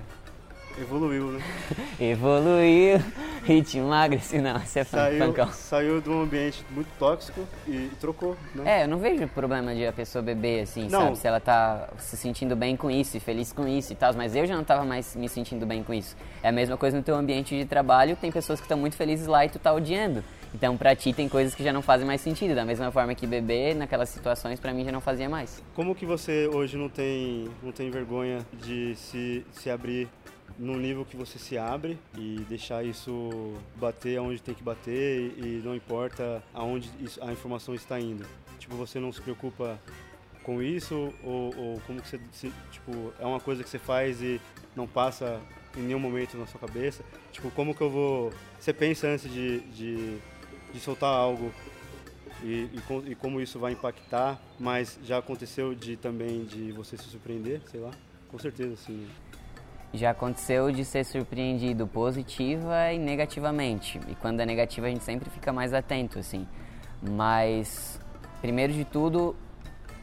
[0.80, 1.40] evoluiu, né?
[2.00, 3.00] evoluiu,
[3.44, 8.80] ritmo agressivo, não, você é saiu, saiu de um ambiente muito tóxico e, trocou, né?
[8.80, 11.00] É, eu não vejo problema de a pessoa beber, assim, não.
[11.00, 11.18] sabe?
[11.18, 14.34] Se ela tá se sentindo bem com isso e feliz com isso e tal, mas
[14.34, 16.16] eu já não tava mais me sentindo bem com isso.
[16.42, 19.26] É a mesma coisa no teu ambiente de trabalho, tem pessoas que estão muito felizes
[19.26, 20.22] lá e tu tá odiando.
[20.54, 23.26] Então, pra ti tem coisas que já não fazem mais sentido, da mesma forma que
[23.26, 25.62] beber naquelas situações para mim já não fazia mais.
[25.74, 30.08] Como que você hoje não tem não tem vergonha de se se abrir
[30.58, 35.60] no nível que você se abre e deixar isso bater aonde tem que bater e,
[35.64, 36.90] não importa aonde
[37.20, 38.26] a informação está indo.
[38.58, 39.78] Tipo, você não se preocupa
[40.42, 44.22] com isso ou, ou como que você se, tipo é uma coisa que você faz
[44.22, 44.40] e
[44.74, 45.40] não passa
[45.76, 49.60] em nenhum momento na sua cabeça tipo como que eu vou você pensa antes de,
[49.60, 50.18] de
[50.72, 51.52] de soltar algo
[52.42, 57.04] e, e, e, como isso vai impactar, mas já aconteceu de também de você se
[57.04, 57.90] surpreender, sei lá,
[58.28, 59.06] com certeza sim.
[59.92, 63.98] Já aconteceu de ser surpreendido positiva e negativamente.
[64.09, 66.46] E quando é negativa a gente sempre fica mais atento, assim.
[67.03, 67.98] Mas,
[68.40, 69.35] primeiro de tudo,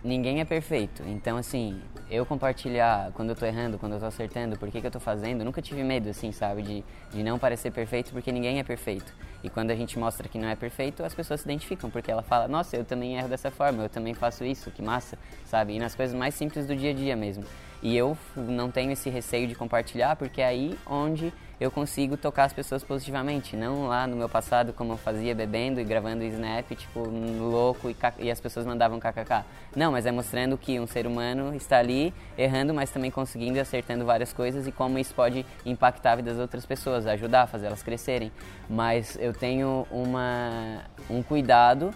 [0.04, 1.04] ninguém é perfeito.
[1.06, 4.88] Então, assim, eu compartilhar quando eu tô errando, quando eu tô acertando, por que, que
[4.88, 8.60] eu tô fazendo, nunca tive medo, assim, sabe, de, de não parecer perfeito, porque ninguém
[8.60, 9.12] é perfeito.
[9.43, 12.21] E quando a gente mostra que não é perfeito, as pessoas se identificam, porque ela
[12.21, 15.74] fala, nossa, eu também erro dessa forma, eu também faço isso, que massa, sabe?
[15.74, 17.43] E nas coisas mais simples do dia a dia mesmo.
[17.81, 22.45] E eu não tenho esse receio de compartilhar, porque é aí onde eu consigo tocar
[22.45, 26.69] as pessoas positivamente, não lá no meu passado como eu fazia bebendo e gravando snap,
[26.71, 29.45] tipo, louco e, e, as pessoas mandavam kkk.
[29.75, 33.59] Não, mas é mostrando que um ser humano está ali errando, mas também conseguindo e
[33.59, 37.67] acertando várias coisas e como isso pode impactar a vida das outras pessoas, ajudar, fazer
[37.67, 38.31] elas crescerem.
[38.69, 41.93] Mas eu tenho uma, um cuidado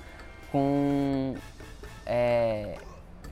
[0.52, 1.36] com
[2.06, 2.78] é,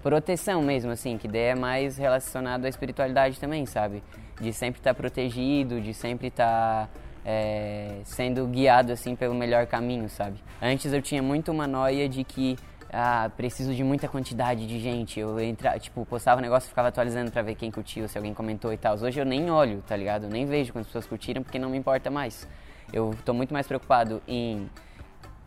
[0.10, 4.02] proteção mesmo, assim, que daí é mais relacionado à espiritualidade também, sabe?
[4.40, 6.90] de sempre estar tá protegido, de sempre estar tá,
[7.26, 10.40] é, sendo guiado assim pelo melhor caminho, sabe?
[10.62, 12.56] Antes eu tinha muito uma noia de que
[12.92, 15.20] ah, preciso de muita quantidade de gente.
[15.20, 18.34] Eu entra, tipo, postava um negócio e ficava atualizando para ver quem curtiu, se alguém
[18.34, 18.96] comentou e tal.
[18.98, 20.24] Hoje eu nem olho, tá ligado?
[20.24, 22.48] Eu nem vejo quantas pessoas curtiram porque não me importa mais.
[22.94, 24.70] Eu tô muito mais preocupado em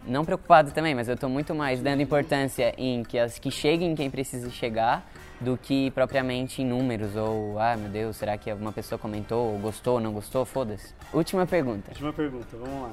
[0.07, 3.95] não preocupado também, mas eu estou muito mais dando importância em que as que cheguem
[3.95, 5.07] quem precisa chegar
[5.41, 9.59] do que propriamente em números ou, ah, meu Deus, será que alguma pessoa comentou, ou
[9.59, 10.45] gostou, ou não gostou?
[10.45, 10.95] Foda-se.
[11.13, 11.91] Última pergunta.
[11.91, 12.93] Última pergunta, vamos lá.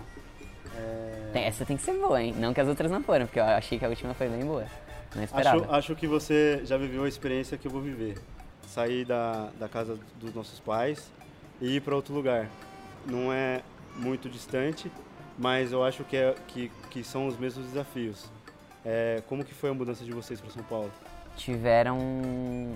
[0.77, 1.29] É...
[1.33, 2.33] Tem, essa tem que ser boa, hein?
[2.37, 4.65] Não que as outras não foram, porque eu achei que a última foi bem boa.
[5.15, 5.63] Não esperava.
[5.63, 8.17] Acho, acho que você já viveu a experiência que eu vou viver.
[8.67, 11.09] Sair da, da casa dos nossos pais
[11.61, 12.47] e ir para outro lugar.
[13.05, 13.61] Não é
[13.95, 14.91] muito distante,
[15.37, 18.29] mas eu acho que, é, que, que são os mesmos desafios.
[18.85, 20.91] É, como que foi a mudança de vocês para São Paulo?
[21.37, 21.99] tiveram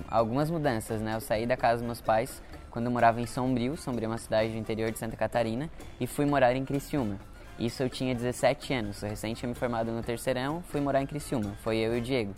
[0.08, 1.16] algumas mudanças, né?
[1.16, 2.40] Eu saí da casa dos meus pais
[2.70, 5.68] quando eu morava em Sombrio, Sombrio é uma cidade do interior de Santa Catarina,
[6.00, 7.18] e fui morar em Criciúma.
[7.58, 11.06] Isso eu tinha 17 anos, eu recente tinha me formado no terceirão, fui morar em
[11.06, 12.32] Criciúma, foi eu e o Diego.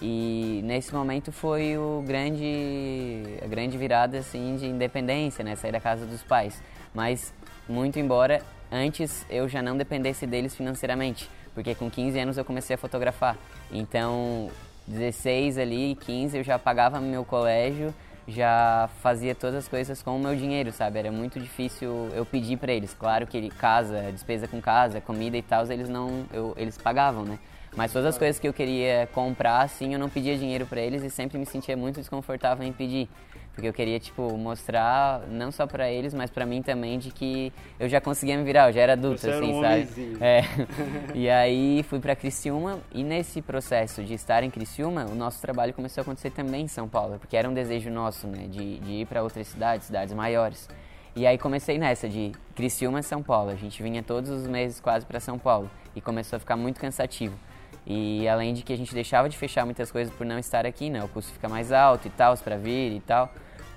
[0.00, 5.54] E nesse momento foi o grande, a grande virada assim de independência, né?
[5.54, 6.60] Sair da casa dos pais.
[6.92, 7.32] Mas
[7.68, 8.42] muito embora
[8.74, 13.36] antes eu já não dependesse deles financeiramente, porque com 15 anos eu comecei a fotografar.
[13.70, 14.50] Então,
[14.86, 17.94] 16 ali, 15 eu já pagava meu colégio,
[18.26, 20.98] já fazia todas as coisas com o meu dinheiro, sabe?
[20.98, 22.92] Era muito difícil eu pedir para eles.
[22.94, 27.38] Claro que casa, despesa com casa, comida e tal, eles não, eu, eles pagavam, né?
[27.76, 31.02] Mas todas as coisas que eu queria comprar, assim, eu não pedia dinheiro para eles
[31.02, 33.08] e sempre me sentia muito desconfortável em pedir.
[33.54, 37.52] Porque eu queria, tipo, mostrar, não só pra eles, mas pra mim também, de que
[37.78, 39.74] eu já conseguia me virar, eu já era adulto, Você assim, um sabe?
[39.74, 40.18] homenzinho.
[40.20, 40.40] É.
[41.14, 45.72] e aí fui pra Criciúma, e nesse processo de estar em Criciúma, o nosso trabalho
[45.72, 48.92] começou a acontecer também em São Paulo, porque era um desejo nosso, né, de, de
[48.92, 50.68] ir pra outras cidades, cidades maiores.
[51.14, 53.50] E aí comecei nessa, de Criciúma, São Paulo.
[53.50, 56.80] A gente vinha todos os meses quase pra São Paulo, e começou a ficar muito
[56.80, 57.38] cansativo.
[57.86, 60.88] E além de que a gente deixava de fechar muitas coisas por não estar aqui,
[60.90, 61.04] né?
[61.04, 63.30] O custo fica mais alto e tal, para vir e tal.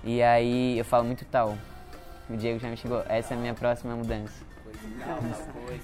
[0.08, 1.58] E aí eu falo muito tal.
[2.30, 4.42] O Diego já me chegou, essa é a minha próxima mudança.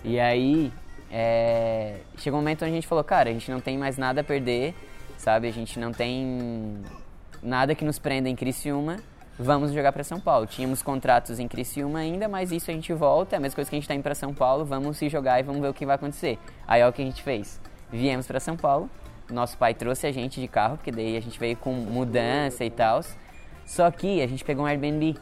[0.02, 0.72] E aí
[1.12, 4.22] é, chegou um momento onde a gente falou, cara, a gente não tem mais nada
[4.22, 4.74] a perder,
[5.18, 5.50] sabe?
[5.50, 6.82] A gente não tem
[7.42, 8.96] nada que nos prenda em Criciúma.
[9.38, 10.48] Vamos jogar para São Paulo.
[10.48, 13.76] Tínhamos contratos em Criciúma ainda, mas isso a gente volta, é a mesma coisa que
[13.76, 15.86] a gente tá indo para São Paulo, vamos se jogar e vamos ver o que
[15.86, 16.40] vai acontecer.
[16.66, 17.60] Aí é o que a gente fez.
[17.92, 18.90] Viemos para São Paulo,
[19.30, 22.70] nosso pai trouxe a gente de carro, porque daí a gente veio com mudança e
[22.70, 23.02] tal.
[23.66, 25.16] Só que a gente pegou um Airbnb.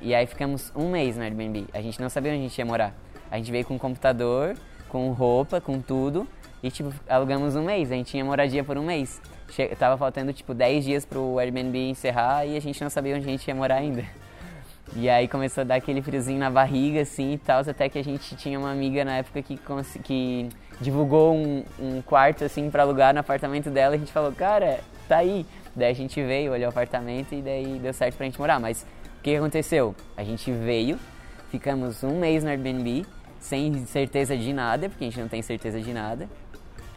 [0.00, 1.66] E aí ficamos um mês no Airbnb.
[1.72, 2.94] A gente não sabia onde a gente ia morar.
[3.30, 4.56] A gente veio com um computador,
[4.88, 6.26] com roupa, com tudo.
[6.62, 7.90] E, tipo, alugamos um mês.
[7.90, 9.20] A gente tinha moradia por um mês.
[9.50, 13.26] Che tava faltando, tipo, 10 dias pro Airbnb encerrar e a gente não sabia onde
[13.26, 14.04] a gente ia morar ainda.
[14.96, 17.60] E aí começou a dar aquele friozinho na barriga, assim, e tal.
[17.60, 19.58] Até que a gente tinha uma amiga na época que,
[20.02, 20.48] que
[20.80, 23.94] divulgou um, um quarto, assim, pra alugar no apartamento dela.
[23.94, 25.44] E a gente falou, cara, tá aí.
[25.78, 28.58] Daí a gente veio, olhou o apartamento e daí deu certo pra gente morar.
[28.58, 28.84] Mas
[29.18, 29.94] o que aconteceu?
[30.16, 30.98] A gente veio,
[31.50, 33.06] ficamos um mês no Airbnb,
[33.38, 36.28] sem certeza de nada, porque a gente não tem certeza de nada.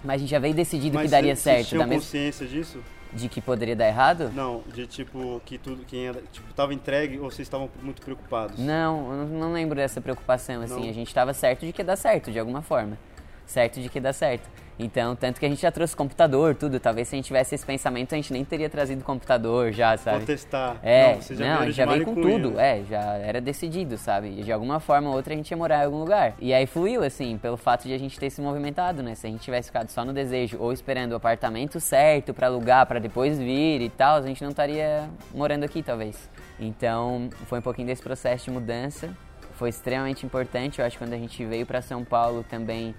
[0.03, 1.57] Mas a gente já veio decidido Mas que daria cê- certo.
[1.57, 2.79] Vocês tinham da mes- consciência disso?
[3.13, 4.31] De que poderia dar errado?
[4.33, 8.57] Não, de tipo, que tudo, quem era, tipo, tava entregue ou vocês estavam muito preocupados?
[8.57, 10.81] Não, eu não, não lembro dessa preocupação, assim.
[10.81, 10.89] Não?
[10.89, 12.97] A gente tava certo de que ia dar certo, de alguma forma.
[13.45, 14.49] Certo de que ia dar certo.
[14.79, 16.79] Então, tanto que a gente já trouxe computador, tudo.
[16.79, 19.97] Talvez se a gente tivesse esse pensamento, a gente nem teria trazido computador já, Pra
[19.97, 20.25] sabe?
[20.25, 20.77] testar.
[20.81, 22.79] É, não, vieram a gente já veio com tudo, né?
[22.79, 24.41] é, já era decidido, sabe?
[24.41, 26.33] De alguma forma ou outra a gente ia morar em algum lugar.
[26.39, 29.13] E aí fluiu, assim, pelo fato de a gente ter se movimentado, né?
[29.13, 32.85] Se a gente tivesse ficado só no desejo ou esperando o apartamento certo pra alugar,
[32.87, 36.29] pra depois vir e tal, a gente não estaria morando aqui, talvez.
[36.59, 39.09] Então, foi um pouquinho desse processo de mudança.
[39.53, 42.95] Foi extremamente importante, eu acho que quando a gente veio pra São Paulo também,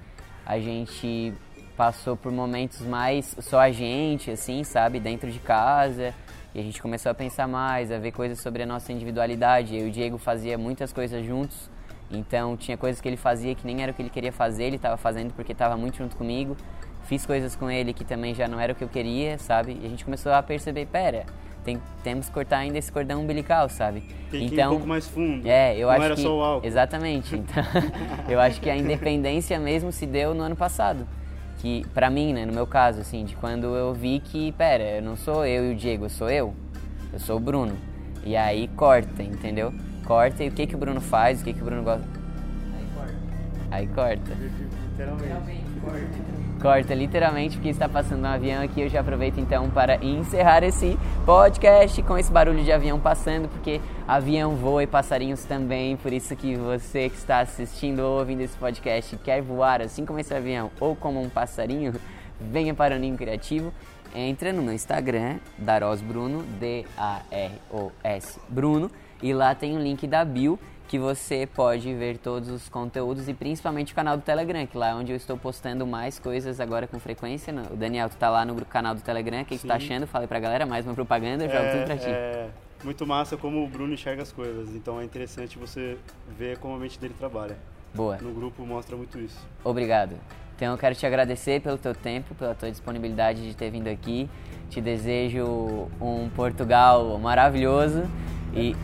[0.47, 1.33] a gente
[1.77, 6.15] passou por momentos mais só a gente, assim, sabe, dentro de casa.
[6.55, 9.75] E a gente começou a pensar mais, a ver coisas sobre a nossa individualidade.
[9.77, 11.71] Eu e o Diego fazia muitas coisas juntos,
[12.11, 14.77] então tinha coisas que ele fazia que nem era o que ele queria fazer, ele
[14.77, 16.57] estava fazendo porque estava muito junto comigo.
[17.05, 19.79] Fiz coisas com ele que também já não era o que eu queria, sabe?
[19.83, 21.25] E a gente começou a perceber, pera,
[21.65, 24.03] tem, temos que cortar ainda esse cordão umbilical, sabe?
[24.31, 25.49] Tem que ir então, um pouco mais fundo.
[25.49, 26.67] é, eu Não acho era que só o álcool.
[26.67, 27.35] exatamente.
[27.35, 27.65] Então,
[28.29, 31.07] eu acho que a independência mesmo se deu no ano passado.
[31.63, 35.03] Que pra mim, né, no meu caso, assim, de quando eu vi que, pera, eu
[35.03, 36.53] não sou eu e o Diego, eu sou eu.
[37.13, 37.77] Eu sou o Bruno.
[38.25, 39.73] E aí corta, entendeu?
[40.05, 42.05] Corta e o que que o Bruno faz, o que que o Bruno gosta.
[43.71, 44.33] Aí corta.
[44.35, 45.63] Literalmente.
[46.61, 48.81] Corta literalmente porque está passando um avião aqui.
[48.81, 53.81] Eu já aproveito então para encerrar esse podcast com esse barulho de avião passando, porque
[54.09, 55.97] avião voa e passarinhos também.
[55.97, 60.19] Por isso que você que está assistindo ou ouvindo esse podcast quer voar assim como
[60.19, 61.95] esse avião ou como um passarinho,
[62.41, 63.73] venha para o Ninho Criativo.
[64.13, 68.91] Entra no meu Instagram, Daros Bruno, D-A-R-O-S Bruno,
[69.23, 70.59] e lá tem o link da bio
[70.93, 74.91] que você pode ver todos os conteúdos e principalmente o canal do Telegram, que lá
[74.91, 77.51] é onde eu estou postando mais coisas agora com frequência.
[77.71, 80.07] O Daniel, tu tá lá no canal do Telegram, o que, que tu tá achando?
[80.07, 82.11] Fala aí pra galera, mais uma propaganda, eu jogo tudo pra ti.
[82.11, 82.51] é
[82.85, 84.69] muito massa como o Bruno enxerga as coisas.
[84.75, 85.97] Então é interessante você
[86.37, 87.57] ver como a mente dele trabalha.
[87.95, 89.41] Boa, No grupo mostra muito isso.
[89.65, 90.15] obrigado.
[90.57, 94.29] Então eu quero te agradecer pelo teu tempo, pela tua disponibilidade de ter vindo aqui.
[94.69, 98.03] Te desejo um Portugal maravilhoso
[98.55, 98.77] e...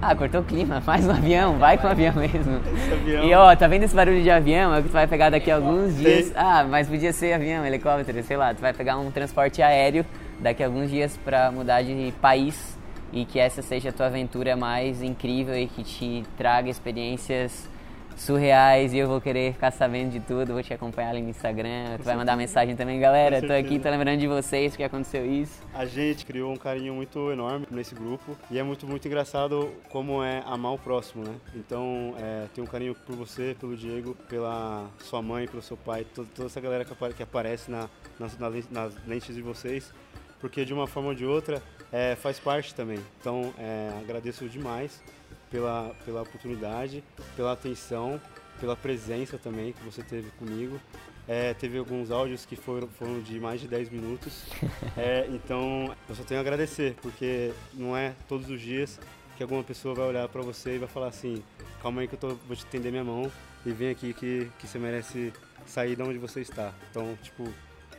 [0.00, 2.60] Ah, cortou o clima, faz um avião, vai com o avião mesmo.
[2.92, 4.74] Avião- E ó, tá vendo esse barulho de avião?
[4.74, 6.32] É o que tu vai pegar daqui a alguns dias.
[6.36, 8.54] Ah, mas podia ser avião, helicóptero, sei lá.
[8.54, 10.06] Tu vai pegar um transporte aéreo
[10.38, 12.78] daqui a alguns dias pra mudar de país
[13.12, 17.68] e que essa seja a tua aventura mais incrível e que te traga experiências
[18.20, 21.96] surreais e eu vou querer ficar sabendo de tudo, vou te acompanhar ali no Instagram,
[21.98, 25.60] tu vai mandar mensagem também, galera, tô aqui, tô lembrando de vocês que aconteceu isso.
[25.72, 30.22] A gente criou um carinho muito enorme nesse grupo e é muito, muito engraçado como
[30.22, 31.34] é amar o próximo, né?
[31.54, 36.04] Então, é, tem um carinho por você, pelo Diego, pela sua mãe, pelo seu pai,
[36.04, 37.88] to- toda essa galera que, apa- que aparece na,
[38.18, 38.36] nas,
[38.70, 39.92] nas lentes de vocês,
[40.40, 41.62] porque de uma forma ou de outra
[41.92, 42.98] é, faz parte também.
[43.20, 45.00] Então, é, agradeço demais
[45.50, 47.02] pela, pela oportunidade,
[47.36, 48.20] pela atenção,
[48.60, 50.80] pela presença também que você teve comigo.
[51.26, 54.44] É, teve alguns áudios que foram, foram de mais de 10 minutos.
[54.96, 58.98] É, então, eu só tenho a agradecer, porque não é todos os dias
[59.36, 61.42] que alguma pessoa vai olhar pra você e vai falar assim:
[61.80, 63.30] calma aí que eu tô, vou te estender minha mão
[63.64, 65.32] e vem aqui que, que você merece
[65.64, 66.72] sair de onde você está.
[66.90, 67.48] Então, tipo,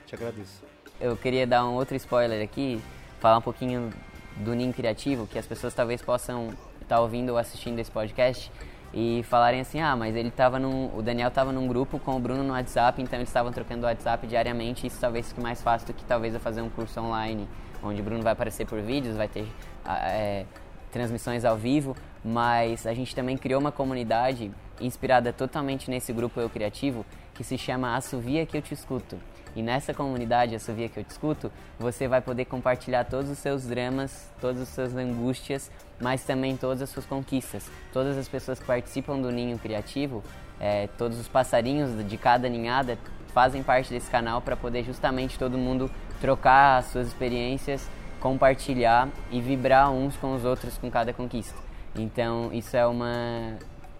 [0.05, 0.61] te agradeço.
[0.99, 2.81] Eu queria dar um outro spoiler aqui,
[3.21, 3.89] falar um pouquinho
[4.37, 6.49] do Ninho Criativo, que as pessoas talvez possam
[6.89, 8.51] estar ouvindo ou assistindo esse podcast
[8.91, 12.19] e falarem assim, ah, mas ele tava num, o Daniel estava num grupo com o
[12.19, 15.87] Bruno no WhatsApp, então eles estavam trocando o WhatsApp diariamente, isso talvez fique mais fácil
[15.87, 17.47] do que talvez eu fazer um curso online,
[17.83, 19.47] onde o Bruno vai aparecer por vídeos, vai ter
[19.85, 20.45] ah, é,
[20.91, 26.49] transmissões ao vivo, mas a gente também criou uma comunidade inspirada totalmente nesse grupo Eu
[26.49, 29.17] Criativo, que se chama Assovia que eu te escuto.
[29.59, 33.65] E nessa comunidade Assovia que eu te escuto, você vai poder compartilhar todos os seus
[33.65, 37.69] dramas, todas as suas angústias, mas também todas as suas conquistas.
[37.91, 40.23] Todas as pessoas que participam do Ninho Criativo,
[40.61, 42.97] eh, todos os passarinhos de cada ninhada
[43.33, 45.91] fazem parte desse canal para poder justamente todo mundo
[46.21, 47.85] trocar as suas experiências,
[48.21, 51.59] compartilhar e vibrar uns com os outros com cada conquista.
[51.97, 53.57] Então, isso é uma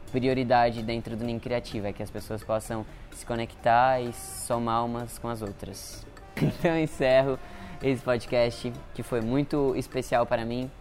[0.09, 5.17] prioridade dentro do Ninho Criativo, é que as pessoas possam se conectar e somar umas
[5.17, 6.05] com as outras.
[6.41, 7.37] Então, eu encerro
[7.83, 10.71] esse podcast que foi muito especial para mim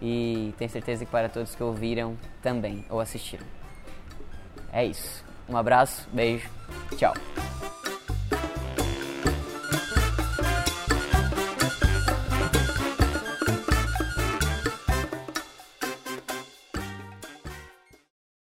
[0.00, 3.44] e tenho certeza que para todos que ouviram também ou assistiram.
[4.72, 5.24] É isso.
[5.48, 6.48] Um abraço, beijo,
[6.96, 7.14] tchau.